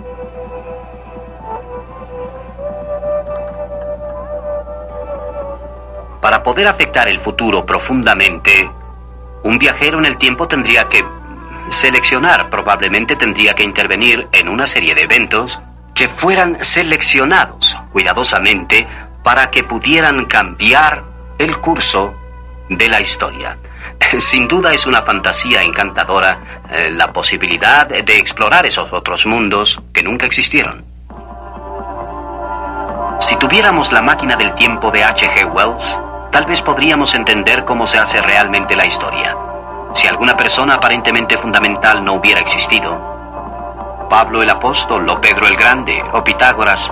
[6.20, 8.68] Para poder afectar el futuro profundamente,
[9.42, 11.02] un viajero en el tiempo tendría que
[11.70, 15.58] seleccionar, probablemente tendría que intervenir en una serie de eventos
[15.94, 18.86] que fueran seleccionados cuidadosamente
[19.24, 21.02] para que pudieran cambiar
[21.38, 22.14] el curso
[22.68, 23.56] de la historia.
[24.18, 30.04] Sin duda es una fantasía encantadora eh, la posibilidad de explorar esos otros mundos que
[30.04, 30.84] nunca existieron.
[33.20, 35.46] Si tuviéramos la máquina del tiempo de H.G.
[35.46, 35.98] Wells,
[36.30, 39.34] tal vez podríamos entender cómo se hace realmente la historia.
[39.94, 43.14] Si alguna persona aparentemente fundamental no hubiera existido,
[44.10, 46.90] Pablo el apóstol o Pedro el Grande o Pitágoras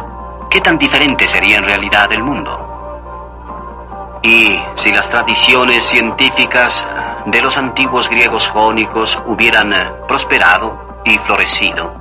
[0.53, 4.20] ¿qué tan diferente sería en realidad el mundo?
[4.22, 6.86] Y si las tradiciones científicas
[7.24, 11.94] de los antiguos griegos jónicos hubieran eh, prosperado y florecido,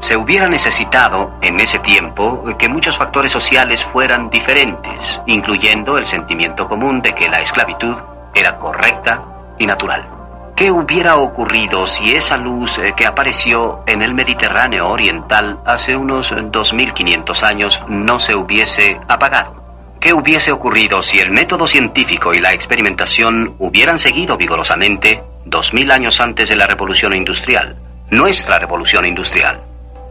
[0.00, 6.66] se hubiera necesitado en ese tiempo que muchos factores sociales fueran diferentes, incluyendo el sentimiento
[6.66, 7.96] común de que la esclavitud
[8.34, 9.22] era correcta
[9.58, 10.19] y natural.
[10.60, 16.34] ¿Qué hubiera ocurrido si esa luz eh, que apareció en el Mediterráneo oriental hace unos
[16.52, 19.54] 2500 años no se hubiese apagado?
[19.98, 26.20] ¿Qué hubiese ocurrido si el método científico y la experimentación hubieran seguido vigorosamente 2000 años
[26.20, 27.76] antes de la revolución industrial,
[28.10, 29.62] nuestra revolución industrial?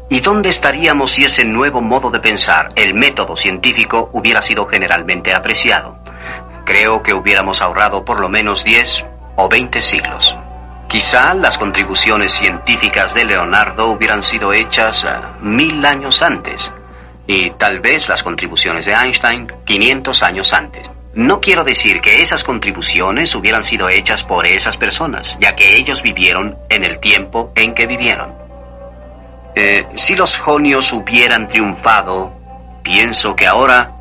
[0.10, 5.32] ¿Y dónde estaríamos si ese nuevo modo de pensar, el método científico, hubiera sido generalmente
[5.32, 6.00] apreciado?
[6.66, 9.06] Creo que hubiéramos ahorrado por lo menos 10
[9.40, 10.36] o 20 siglos.
[10.90, 15.10] Quizá las contribuciones científicas de Leonardo hubieran sido hechas eh,
[15.42, 16.72] mil años antes,
[17.26, 20.92] y tal vez las contribuciones de Einstein 500 años antes.
[21.14, 26.02] No quiero decir que esas contribuciones hubieran sido hechas por esas personas, ya que ellos
[26.02, 28.34] vivieron en el tiempo en que vivieron.
[29.56, 32.34] Eh, si los jonios hubieran triunfado,
[32.84, 33.92] pienso que ahora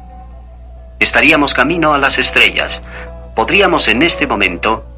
[0.98, 2.82] estaríamos camino a las estrellas.
[3.34, 4.97] Podríamos en este momento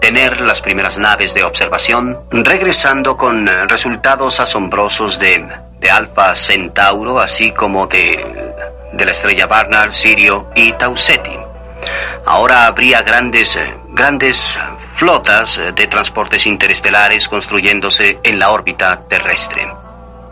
[0.00, 5.46] tener las primeras naves de observación regresando con resultados asombrosos de,
[5.78, 8.54] de Alpha Centauro, así como de,
[8.92, 11.38] de la estrella Barnard, Sirio y Tau Ceti.
[12.26, 14.58] Ahora habría grandes, grandes
[14.96, 19.66] flotas de transportes interestelares construyéndose en la órbita terrestre.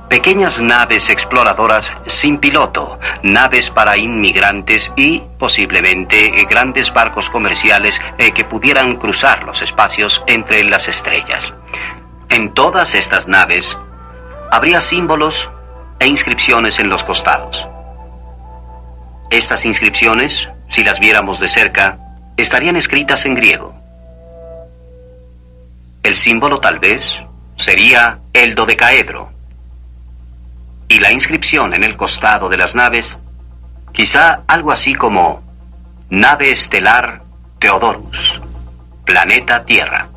[0.08, 8.44] Pequeñas naves exploradoras sin piloto, naves para inmigrantes y posiblemente grandes barcos comerciales eh, que
[8.44, 11.52] pudieran cruzar los espacios entre las estrellas.
[12.30, 13.76] En todas estas naves
[14.50, 15.50] habría símbolos
[15.98, 17.66] e inscripciones en los costados.
[19.30, 21.98] Estas inscripciones, si las viéramos de cerca,
[22.38, 23.74] estarían escritas en griego.
[26.02, 27.20] El símbolo tal vez
[27.58, 29.37] sería el dodecaedro
[30.88, 33.16] y la inscripción en el costado de las naves,
[33.92, 35.42] quizá algo así como
[36.08, 37.22] Nave Estelar
[37.58, 38.40] Theodorus,
[39.04, 40.08] Planeta Tierra.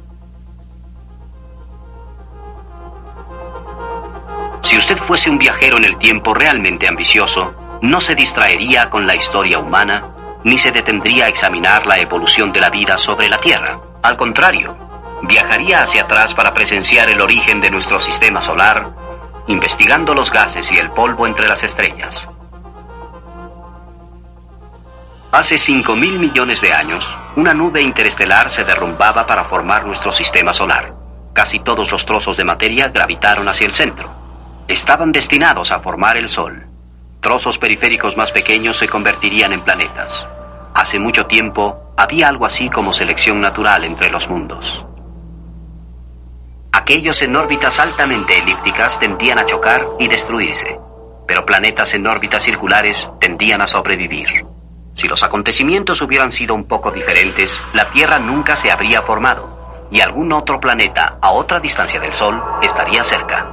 [4.62, 9.16] Si usted fuese un viajero en el tiempo realmente ambicioso, no se distraería con la
[9.16, 10.06] historia humana,
[10.44, 13.80] ni se detendría a examinar la evolución de la vida sobre la Tierra.
[14.04, 14.78] Al contrario,
[15.24, 19.11] viajaría hacia atrás para presenciar el origen de nuestro sistema solar
[19.52, 22.28] investigando los gases y el polvo entre las estrellas.
[25.32, 30.52] Hace 5 mil millones de años, una nube interestelar se derrumbaba para formar nuestro sistema
[30.52, 30.94] solar.
[31.34, 34.10] Casi todos los trozos de materia gravitaron hacia el centro.
[34.68, 36.66] Estaban destinados a formar el Sol.
[37.22, 40.28] Trozos periféricos más pequeños se convertirían en planetas.
[40.74, 44.86] Hace mucho tiempo había algo así como selección natural entre los mundos.
[46.74, 50.80] Aquellos en órbitas altamente elípticas tendían a chocar y destruirse,
[51.28, 54.46] pero planetas en órbitas circulares tendían a sobrevivir.
[54.96, 60.00] Si los acontecimientos hubieran sido un poco diferentes, la Tierra nunca se habría formado, y
[60.00, 63.48] algún otro planeta a otra distancia del Sol estaría cerca.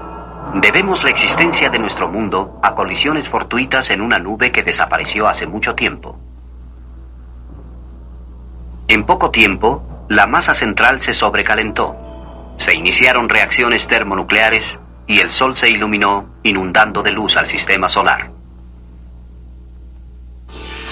[0.54, 5.48] Debemos la existencia de nuestro mundo a colisiones fortuitas en una nube que desapareció hace
[5.48, 6.16] mucho tiempo.
[8.86, 12.07] En poco tiempo, la masa central se sobrecalentó
[12.58, 18.30] se iniciaron reacciones termonucleares y el Sol se iluminó inundando de luz al sistema solar.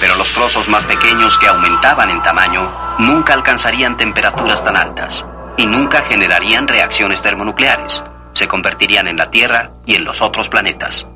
[0.01, 5.25] Pero los trozos más pequeños que aumentaban en tamaño nunca alcanzarían temperaturas tan altas
[5.57, 8.03] y nunca generarían reacciones termonucleares.
[8.33, 11.07] Se convertirían en la Tierra y en los otros planetas.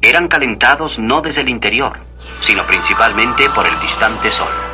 [0.00, 1.98] Eran calentados no desde el interior,
[2.40, 4.69] sino principalmente por el distante Sol.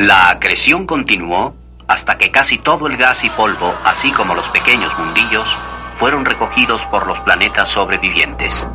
[0.00, 1.54] La acreción continuó
[1.86, 5.46] hasta que casi todo el gas y polvo, así como los pequeños mundillos,
[5.92, 8.66] fueron recogidos por los planetas sobrevivientes.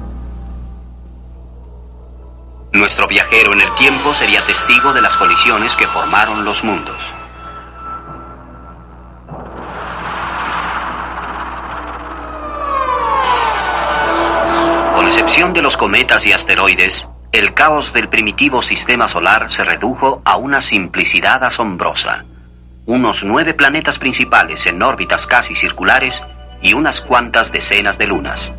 [2.74, 7.02] Nuestro viajero en el tiempo sería testigo de las colisiones que formaron los mundos.
[14.96, 20.22] Con excepción de los cometas y asteroides, el caos del primitivo sistema solar se redujo
[20.24, 22.24] a una simplicidad asombrosa.
[22.86, 26.22] Unos nueve planetas principales en órbitas casi circulares
[26.62, 28.54] y unas cuantas decenas de lunas.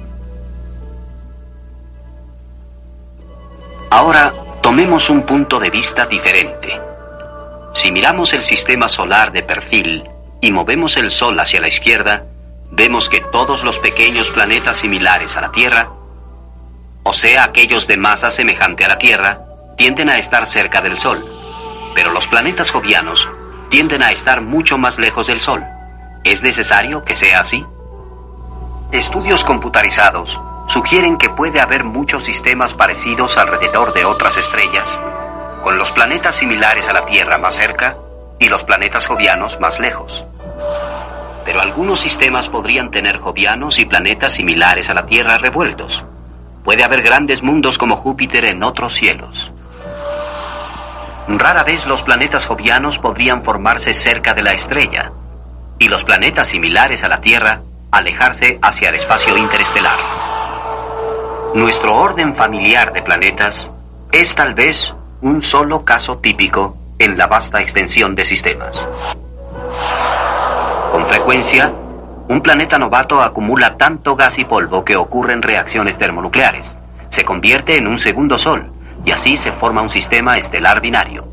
[3.88, 6.78] Ahora tomemos un punto de vista diferente.
[7.72, 10.04] Si miramos el sistema solar de perfil
[10.42, 12.24] y movemos el Sol hacia la izquierda,
[12.72, 15.88] vemos que todos los pequeños planetas similares a la Tierra
[17.08, 19.38] o sea, aquellos de masa semejante a la Tierra,
[19.76, 21.24] tienden a estar cerca del Sol,
[21.94, 23.28] pero los planetas jovianos
[23.70, 25.64] tienden a estar mucho más lejos del Sol.
[26.24, 27.64] ¿Es necesario que sea así?
[28.90, 34.98] Estudios computarizados sugieren que puede haber muchos sistemas parecidos alrededor de otras estrellas,
[35.62, 37.96] con los planetas similares a la Tierra más cerca
[38.40, 40.24] y los planetas jovianos más lejos.
[41.44, 46.02] Pero algunos sistemas podrían tener jovianos y planetas similares a la Tierra revueltos.
[46.66, 49.52] Puede haber grandes mundos como Júpiter en otros cielos.
[51.28, 55.12] Rara vez los planetas jovianos podrían formarse cerca de la estrella
[55.78, 57.60] y los planetas similares a la Tierra
[57.92, 59.96] alejarse hacia el espacio interestelar.
[61.54, 63.70] Nuestro orden familiar de planetas
[64.10, 68.88] es tal vez un solo caso típico en la vasta extensión de sistemas.
[70.90, 71.72] Con frecuencia,
[72.28, 76.66] un planeta novato acumula tanto gas y polvo que ocurren reacciones termonucleares.
[77.10, 78.72] Se convierte en un segundo Sol
[79.04, 81.24] y así se forma un sistema estelar binario.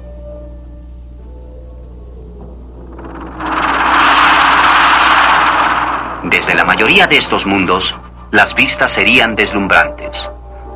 [6.23, 7.95] Desde la mayoría de estos mundos,
[8.31, 10.29] las vistas serían deslumbrantes.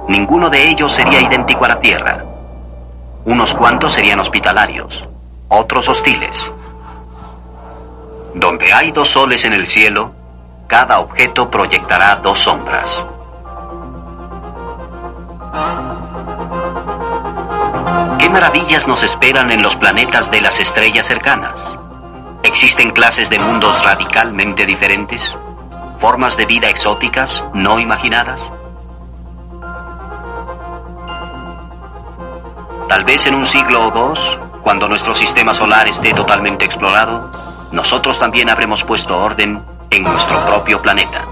[0.08, 2.24] Ninguno de ellos sería idéntico a la Tierra.
[3.26, 5.04] Unos cuantos serían hospitalarios,
[5.50, 6.52] otros hostiles,
[8.34, 10.12] donde hay dos soles en el cielo,
[10.68, 13.06] cada objeto proyectará dos sombras.
[18.20, 21.56] ¿Qué maravillas nos esperan en los planetas de las estrellas cercanas?
[22.44, 25.36] ¿Existen clases de mundos radicalmente diferentes?
[26.00, 28.40] ¿Formas de vida exóticas no imaginadas?
[32.90, 37.30] Tal vez en un siglo o dos, cuando nuestro sistema solar esté totalmente explorado,
[37.72, 41.26] nosotros también habremos puesto orden en nuestro propio planeta.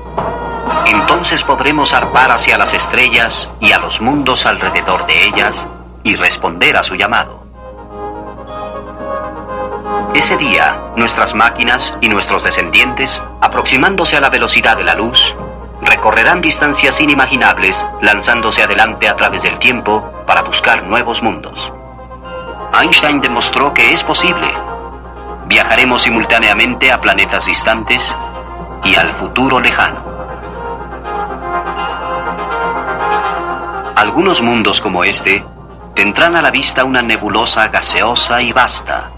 [0.85, 5.65] Entonces podremos arpar hacia las estrellas y a los mundos alrededor de ellas
[6.03, 7.43] y responder a su llamado.
[10.13, 15.35] Ese día, nuestras máquinas y nuestros descendientes, aproximándose a la velocidad de la luz,
[15.81, 21.71] recorrerán distancias inimaginables, lanzándose adelante a través del tiempo para buscar nuevos mundos.
[22.79, 24.47] Einstein demostró que es posible
[25.47, 28.01] Viajaremos simultáneamente a planetas distantes
[28.83, 30.03] y al futuro lejano.
[33.95, 35.45] Algunos mundos como este
[35.95, 39.09] tendrán a la vista una nebulosa gaseosa y vasta,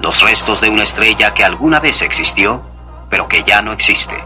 [0.00, 2.62] los restos de una estrella que alguna vez existió,
[3.08, 4.24] pero que ya no existe.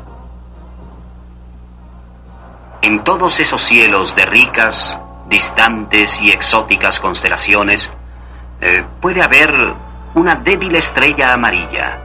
[2.82, 4.98] En todos esos cielos de ricas,
[5.28, 7.90] distantes y exóticas constelaciones,
[8.60, 9.74] eh, puede haber
[10.14, 11.98] una débil estrella amarilla,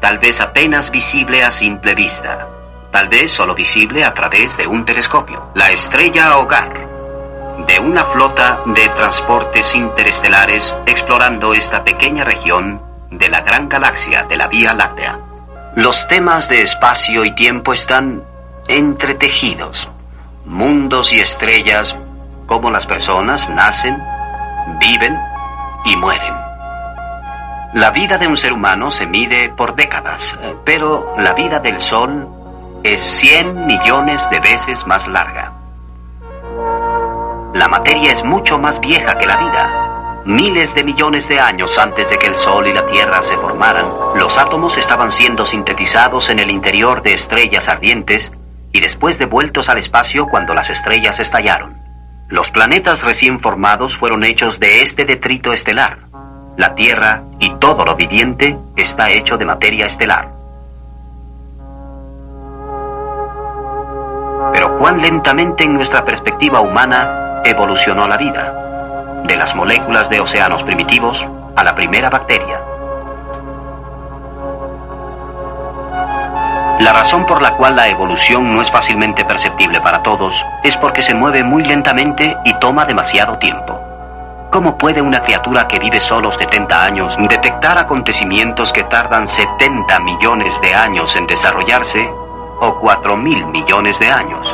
[0.00, 2.46] tal vez apenas visible a simple vista,
[2.92, 5.50] tal vez solo visible a través de un telescopio.
[5.54, 6.88] La estrella hogar
[7.66, 12.80] de una flota de transportes interestelares explorando esta pequeña región
[13.10, 15.18] de la gran galaxia de la Vía Láctea.
[15.74, 18.22] Los temas de espacio y tiempo están
[18.68, 19.88] entretejidos.
[20.44, 21.96] Mundos y estrellas,
[22.46, 24.02] como las personas nacen,
[24.80, 25.18] viven
[25.84, 26.37] y mueren.
[27.74, 32.26] La vida de un ser humano se mide por décadas, pero la vida del Sol
[32.82, 35.52] es 100 millones de veces más larga.
[37.52, 40.22] La materia es mucho más vieja que la vida.
[40.24, 43.86] Miles de millones de años antes de que el Sol y la Tierra se formaran,
[44.14, 48.32] los átomos estaban siendo sintetizados en el interior de estrellas ardientes
[48.72, 51.76] y después devueltos al espacio cuando las estrellas estallaron.
[52.28, 56.07] Los planetas recién formados fueron hechos de este detrito estelar,
[56.58, 60.28] la Tierra y todo lo viviente está hecho de materia estelar.
[64.52, 70.64] Pero cuán lentamente en nuestra perspectiva humana evolucionó la vida, de las moléculas de océanos
[70.64, 72.60] primitivos a la primera bacteria.
[76.80, 80.34] La razón por la cual la evolución no es fácilmente perceptible para todos
[80.64, 83.87] es porque se mueve muy lentamente y toma demasiado tiempo.
[84.50, 90.58] ¿Cómo puede una criatura que vive solo 70 años detectar acontecimientos que tardan 70 millones
[90.62, 92.10] de años en desarrollarse
[92.60, 94.48] o 4 mil millones de años?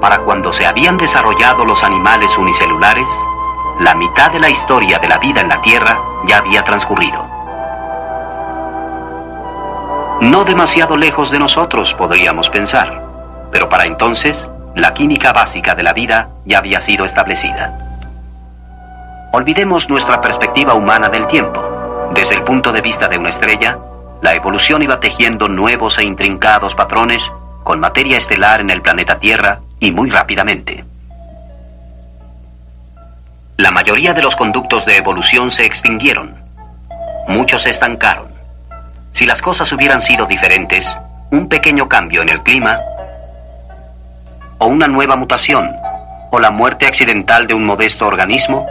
[0.00, 3.06] Para cuando se habían desarrollado los animales unicelulares,
[3.78, 5.96] la mitad de la historia de la vida en la Tierra
[6.26, 7.24] ya había transcurrido.
[10.22, 13.00] No demasiado lejos de nosotros, podríamos pensar,
[13.52, 17.72] pero para entonces la química básica de la vida ya había sido establecida.
[19.32, 22.10] Olvidemos nuestra perspectiva humana del tiempo.
[22.14, 23.78] Desde el punto de vista de una estrella,
[24.22, 27.22] la evolución iba tejiendo nuevos e intrincados patrones
[27.62, 30.84] con materia estelar en el planeta Tierra y muy rápidamente.
[33.56, 36.34] La mayoría de los conductos de evolución se extinguieron.
[37.28, 38.28] Muchos se estancaron.
[39.12, 40.86] Si las cosas hubieran sido diferentes,
[41.30, 42.80] un pequeño cambio en el clima,
[44.64, 45.76] o una nueva mutación,
[46.30, 48.66] o la muerte accidental de un modesto organismo,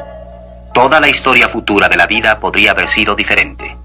[0.74, 3.78] toda la historia futura de la vida podría haber sido diferente.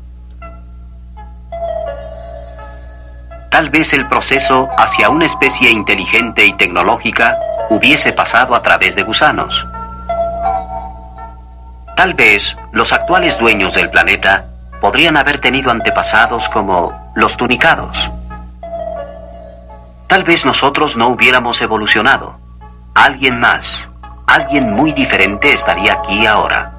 [3.51, 7.37] Tal vez el proceso hacia una especie inteligente y tecnológica
[7.69, 9.67] hubiese pasado a través de gusanos.
[11.95, 14.47] Tal vez los actuales dueños del planeta
[14.81, 17.99] podrían haber tenido antepasados como los tunicados.
[20.09, 22.35] Tal vez nosotros no hubiéramos evolucionado.
[22.95, 23.87] Alguien más,
[24.27, 26.73] alguien muy diferente estaría aquí ahora.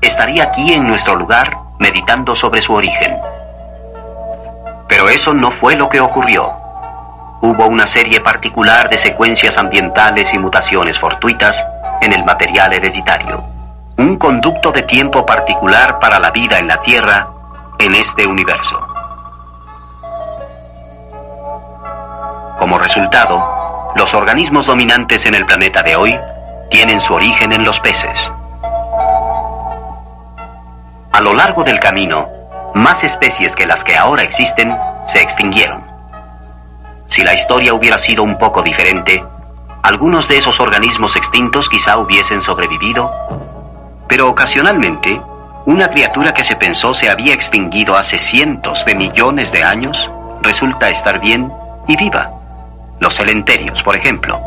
[0.00, 3.18] Estaría aquí en nuestro lugar meditando sobre su origen.
[4.88, 6.52] Pero eso no fue lo que ocurrió.
[7.40, 11.56] Hubo una serie particular de secuencias ambientales y mutaciones fortuitas
[12.00, 13.42] en el material hereditario.
[13.98, 17.26] Un conducto de tiempo particular para la vida en la Tierra
[17.80, 18.95] en este universo.
[22.66, 26.18] Como resultado, los organismos dominantes en el planeta de hoy
[26.68, 28.28] tienen su origen en los peces.
[31.12, 32.28] A lo largo del camino,
[32.74, 35.80] más especies que las que ahora existen se extinguieron.
[37.06, 39.24] Si la historia hubiera sido un poco diferente,
[39.84, 43.12] algunos de esos organismos extintos quizá hubiesen sobrevivido,
[44.08, 45.22] pero ocasionalmente,
[45.66, 50.10] una criatura que se pensó se había extinguido hace cientos de millones de años
[50.42, 51.52] resulta estar bien
[51.86, 52.32] y viva.
[53.00, 54.40] Los celenterios, por ejemplo.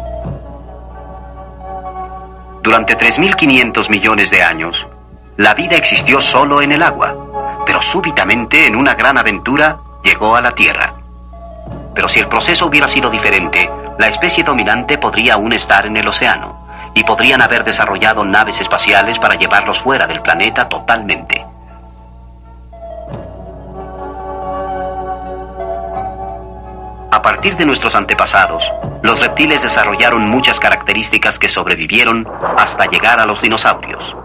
[2.62, 4.86] Durante 3.500 millones de años,
[5.38, 10.42] la vida existió solo en el agua, pero súbitamente en una gran aventura llegó a
[10.42, 10.94] la Tierra.
[11.96, 16.08] Pero si el proceso hubiera sido diferente, la especie dominante podría aún estar en el
[16.08, 21.46] océano y podrían haber desarrollado naves espaciales para llevarlos fuera del planeta totalmente.
[27.20, 28.64] A partir de nuestros antepasados,
[29.02, 32.26] los reptiles desarrollaron muchas características que sobrevivieron
[32.58, 34.16] hasta llegar a los dinosaurios.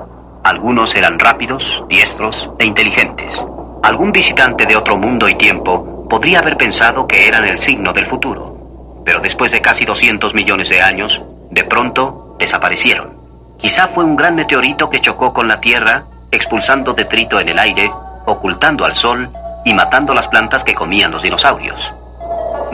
[0.45, 3.45] Algunos eran rápidos, diestros e inteligentes.
[3.83, 8.07] Algún visitante de otro mundo y tiempo podría haber pensado que eran el signo del
[8.07, 9.03] futuro.
[9.05, 11.21] Pero después de casi 200 millones de años,
[11.51, 13.19] de pronto desaparecieron.
[13.59, 17.91] Quizá fue un gran meteorito que chocó con la Tierra, expulsando detrito en el aire,
[18.25, 19.29] ocultando al sol
[19.65, 21.93] y matando las plantas que comían los dinosaurios.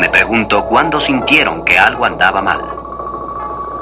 [0.01, 2.59] Me pregunto cuándo sintieron que algo andaba mal.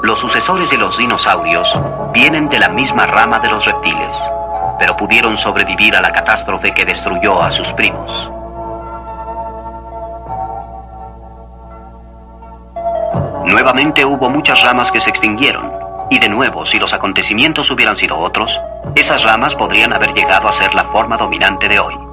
[0.03, 1.73] Los sucesores de los dinosaurios
[2.11, 4.17] vienen de la misma rama de los reptiles,
[4.77, 8.29] pero pudieron sobrevivir a la catástrofe que destruyó a sus primos.
[13.45, 15.71] Nuevamente hubo muchas ramas que se extinguieron,
[16.09, 18.59] y de nuevo, si los acontecimientos hubieran sido otros,
[18.93, 22.08] esas ramas podrían haber llegado a ser la forma dominante de hoy.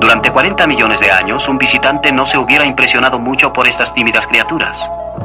[0.00, 4.26] Durante 40 millones de años, un visitante no se hubiera impresionado mucho por estas tímidas
[4.26, 4.74] criaturas.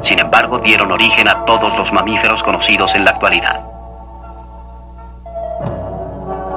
[0.02, 3.64] Sin embargo, dieron origen a todos los mamíferos conocidos en la actualidad.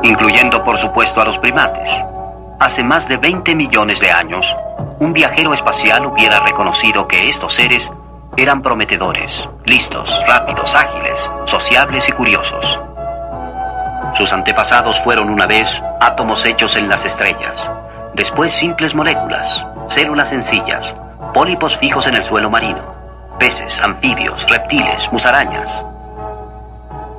[0.04, 1.90] Incluyendo, por supuesto, a los primates.
[2.60, 4.46] Hace más de 20 millones de años,
[5.00, 7.90] un viajero espacial hubiera reconocido que estos seres
[8.36, 9.32] eran prometedores,
[9.64, 12.80] listos, rápidos, ágiles, sociables y curiosos.
[14.16, 17.70] Sus antepasados fueron una vez átomos hechos en las estrellas,
[18.20, 20.94] Después simples moléculas, células sencillas,
[21.34, 22.84] pólipos fijos en el suelo marino,
[23.40, 25.86] peces, anfibios, reptiles, musarañas.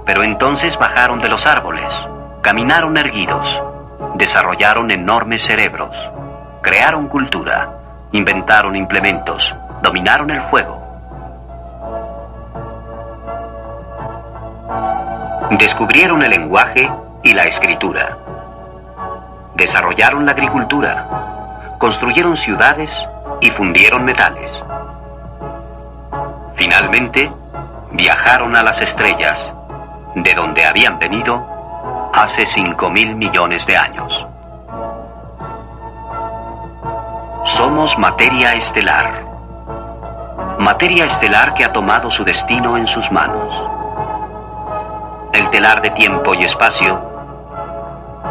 [0.04, 1.90] Pero entonces bajaron de los árboles,
[2.42, 3.62] caminaron erguidos,
[4.16, 5.96] desarrollaron enormes cerebros,
[6.60, 7.70] crearon cultura,
[8.12, 10.82] inventaron implementos, dominaron el fuego.
[15.52, 16.92] Descubrieron el lenguaje
[17.22, 18.18] y la escritura
[19.60, 22.90] desarrollaron la agricultura, construyeron ciudades
[23.42, 24.50] y fundieron metales.
[26.54, 27.30] Finalmente,
[27.92, 29.38] viajaron a las estrellas,
[30.14, 31.46] de donde habían venido
[32.14, 34.26] hace cinco mil millones de años.
[37.44, 39.26] Somos materia estelar.
[40.58, 43.54] Materia estelar que ha tomado su destino en sus manos.
[45.34, 47.09] El telar de tiempo y espacio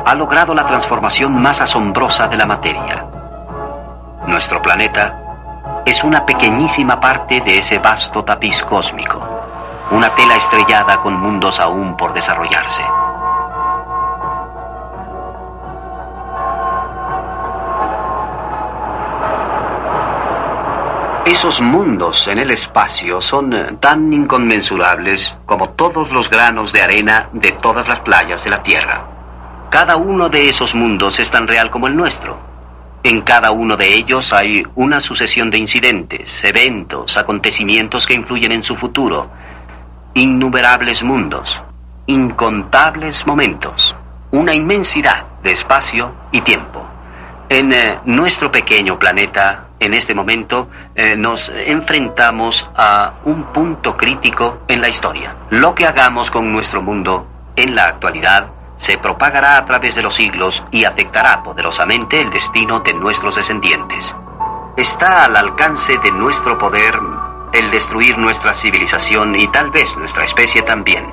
[0.05, 3.05] ha logrado la transformación más asombrosa de la materia.
[4.27, 9.21] Nuestro planeta es una pequeñísima parte de ese vasto tapiz cósmico,
[9.91, 12.83] una tela estrellada con mundos aún por desarrollarse.
[21.25, 27.51] Esos mundos en el espacio son tan inconmensurables como todos los granos de arena de
[27.51, 29.18] todas las playas de la Tierra.
[29.69, 32.39] Cada uno de esos mundos es tan real como el nuestro.
[33.03, 38.63] En cada uno de ellos hay una sucesión de incidentes, eventos, acontecimientos que influyen en
[38.63, 39.29] su futuro.
[40.15, 41.61] Innumerables mundos,
[42.07, 43.95] incontables momentos,
[44.31, 46.83] una inmensidad de espacio y tiempo.
[47.47, 54.63] En eh, nuestro pequeño planeta, en este momento, eh, nos enfrentamos a un punto crítico
[54.67, 55.35] en la historia.
[55.51, 60.15] Lo que hagamos con nuestro mundo en la actualidad se propagará a través de los
[60.15, 64.15] siglos y afectará poderosamente el destino de nuestros descendientes.
[64.75, 66.99] Está al alcance de nuestro poder
[67.53, 71.05] el destruir nuestra civilización y tal vez nuestra especie también.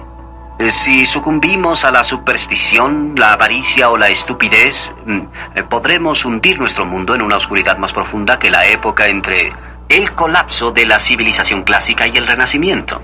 [0.73, 5.21] Si sucumbimos a la superstición, la avaricia o la estupidez, mm,
[5.69, 9.53] podremos hundir nuestro mundo en una oscuridad más profunda que la época entre
[9.89, 13.03] el colapso de la civilización clásica y el renacimiento.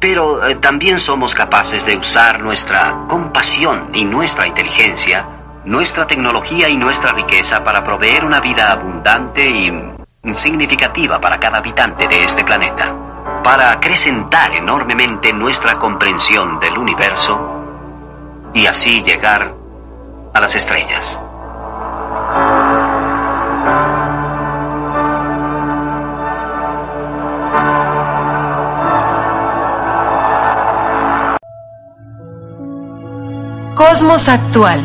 [0.00, 5.26] Pero eh, también somos capaces de usar nuestra compasión y nuestra inteligencia,
[5.66, 9.70] nuestra tecnología y nuestra riqueza para proveer una vida abundante y
[10.34, 12.94] significativa para cada habitante de este planeta,
[13.44, 17.60] para acrecentar enormemente nuestra comprensión del universo
[18.54, 19.54] y así llegar
[20.32, 21.20] a las estrellas.
[33.80, 34.78] Cosmos Actual.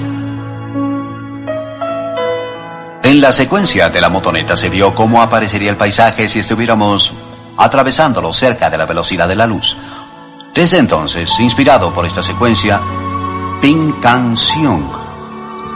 [3.03, 7.11] En la secuencia de la motoneta se vio cómo aparecería el paisaje si estuviéramos
[7.57, 9.75] atravesándolo cerca de la velocidad de la luz.
[10.53, 12.79] Desde entonces, inspirado por esta secuencia,
[13.59, 14.89] Ping Kang Seung,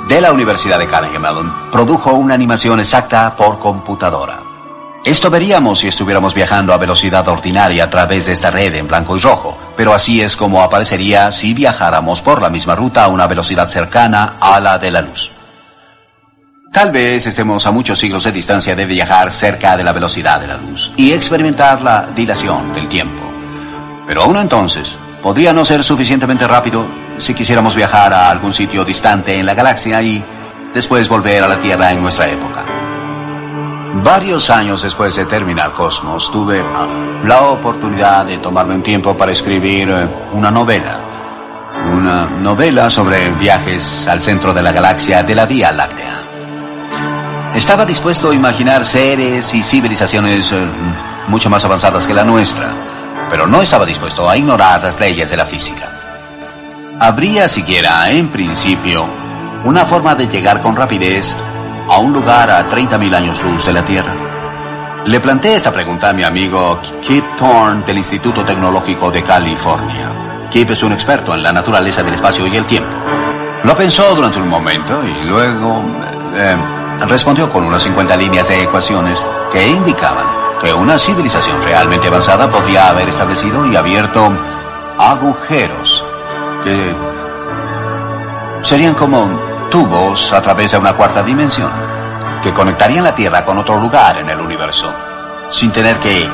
[0.07, 4.48] de la Universidad de Carnegie Mellon, produjo una animación exacta por computadora.
[5.05, 9.15] Esto veríamos si estuviéramos viajando a velocidad ordinaria a través de esta red en blanco
[9.15, 13.25] y rojo, pero así es como aparecería si viajáramos por la misma ruta a una
[13.25, 15.31] velocidad cercana a la de la luz.
[16.71, 20.47] Tal vez estemos a muchos siglos de distancia de viajar cerca de la velocidad de
[20.47, 23.23] la luz y experimentar la dilación del tiempo.
[24.05, 26.85] Pero aún entonces, podría no ser suficientemente rápido
[27.17, 30.23] si quisiéramos viajar a algún sitio distante en la galaxia y
[30.73, 32.88] después volver a la Tierra en nuestra época.
[33.91, 36.87] Varios años después de terminar Cosmos, tuve ah,
[37.25, 40.99] la oportunidad de tomarme un tiempo para escribir eh, una novela.
[41.91, 46.21] Una novela sobre viajes al centro de la galaxia de la Vía Láctea.
[47.55, 50.65] Estaba dispuesto a imaginar seres y civilizaciones eh,
[51.27, 52.71] mucho más avanzadas que la nuestra,
[53.29, 55.89] pero no estaba dispuesto a ignorar las leyes de la física.
[56.99, 59.09] Habría siquiera, en principio,
[59.63, 61.35] una forma de llegar con rapidez
[61.89, 64.13] a un lugar a 30.000 años luz de la Tierra?
[65.05, 70.47] Le planteé esta pregunta a mi amigo Kip Thorne del Instituto Tecnológico de California.
[70.51, 72.95] Kip es un experto en la naturaleza del espacio y el tiempo.
[73.63, 75.83] Lo pensó durante un momento y luego
[76.35, 76.57] eh,
[77.07, 79.21] respondió con unas 50 líneas de ecuaciones
[79.51, 80.27] que indicaban
[80.61, 84.31] que una civilización realmente avanzada podría haber establecido y abierto
[84.97, 86.05] agujeros
[86.63, 86.95] que
[88.61, 91.71] serían como tubos a través de una cuarta dimensión
[92.41, 94.93] que conectarían la Tierra con otro lugar en el universo,
[95.49, 96.29] sin tener que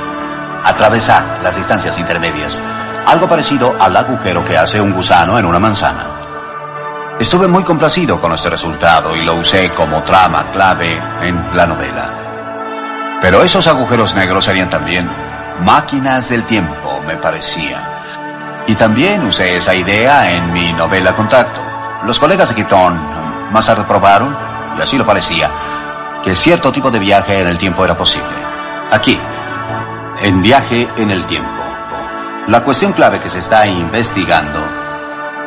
[0.63, 2.61] atravesar las distancias intermedias,
[3.05, 6.05] algo parecido al agujero que hace un gusano en una manzana.
[7.19, 13.17] Estuve muy complacido con este resultado y lo usé como trama clave en la novela.
[13.21, 15.09] Pero esos agujeros negros serían también
[15.61, 17.79] máquinas del tiempo, me parecía.
[18.67, 21.61] Y también usé esa idea en mi novela Contacto.
[22.03, 24.35] Los colegas de Quitón más tarde probaron,
[24.77, 25.49] y así lo parecía,
[26.23, 28.35] que cierto tipo de viaje en el tiempo era posible.
[28.91, 29.19] Aquí,
[30.21, 31.63] en viaje en el tiempo.
[32.47, 34.59] La cuestión clave que se está investigando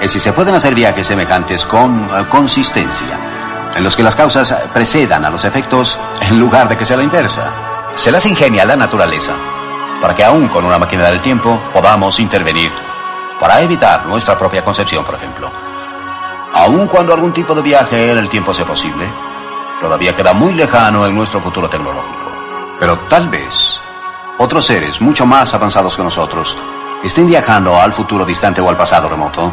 [0.00, 3.18] es si se pueden hacer viajes semejantes con eh, consistencia,
[3.74, 7.02] en los que las causas precedan a los efectos en lugar de que sea la
[7.02, 7.52] inversa.
[7.94, 9.32] Se las ingenia la naturaleza
[10.00, 12.70] para que aún con una máquina del tiempo podamos intervenir
[13.40, 15.67] para evitar nuestra propia concepción, por ejemplo.
[16.58, 19.08] Aun cuando algún tipo de viaje en el tiempo sea posible,
[19.80, 22.32] todavía queda muy lejano en nuestro futuro tecnológico.
[22.80, 23.80] Pero tal vez
[24.38, 26.56] otros seres mucho más avanzados que nosotros
[27.04, 29.52] estén viajando al futuro distante o al pasado remoto,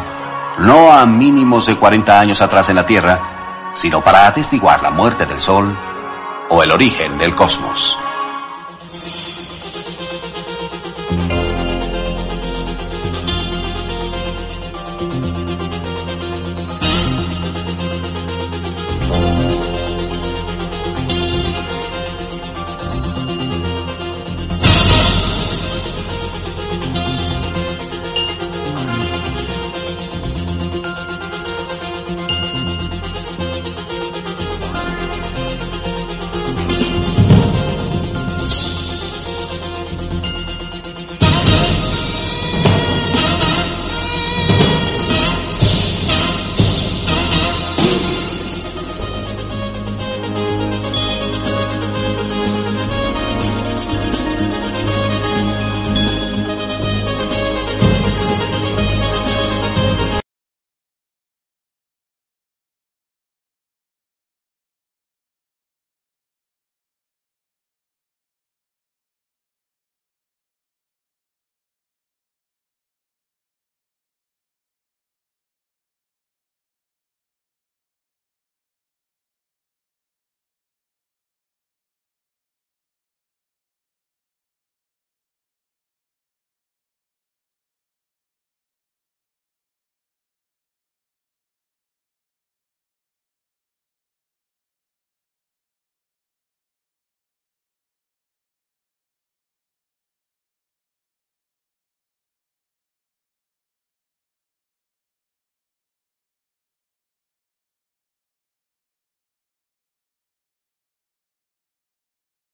[0.58, 3.20] no a mínimos de 40 años atrás en la Tierra,
[3.72, 5.72] sino para atestiguar la muerte del Sol
[6.48, 7.96] o el origen del cosmos.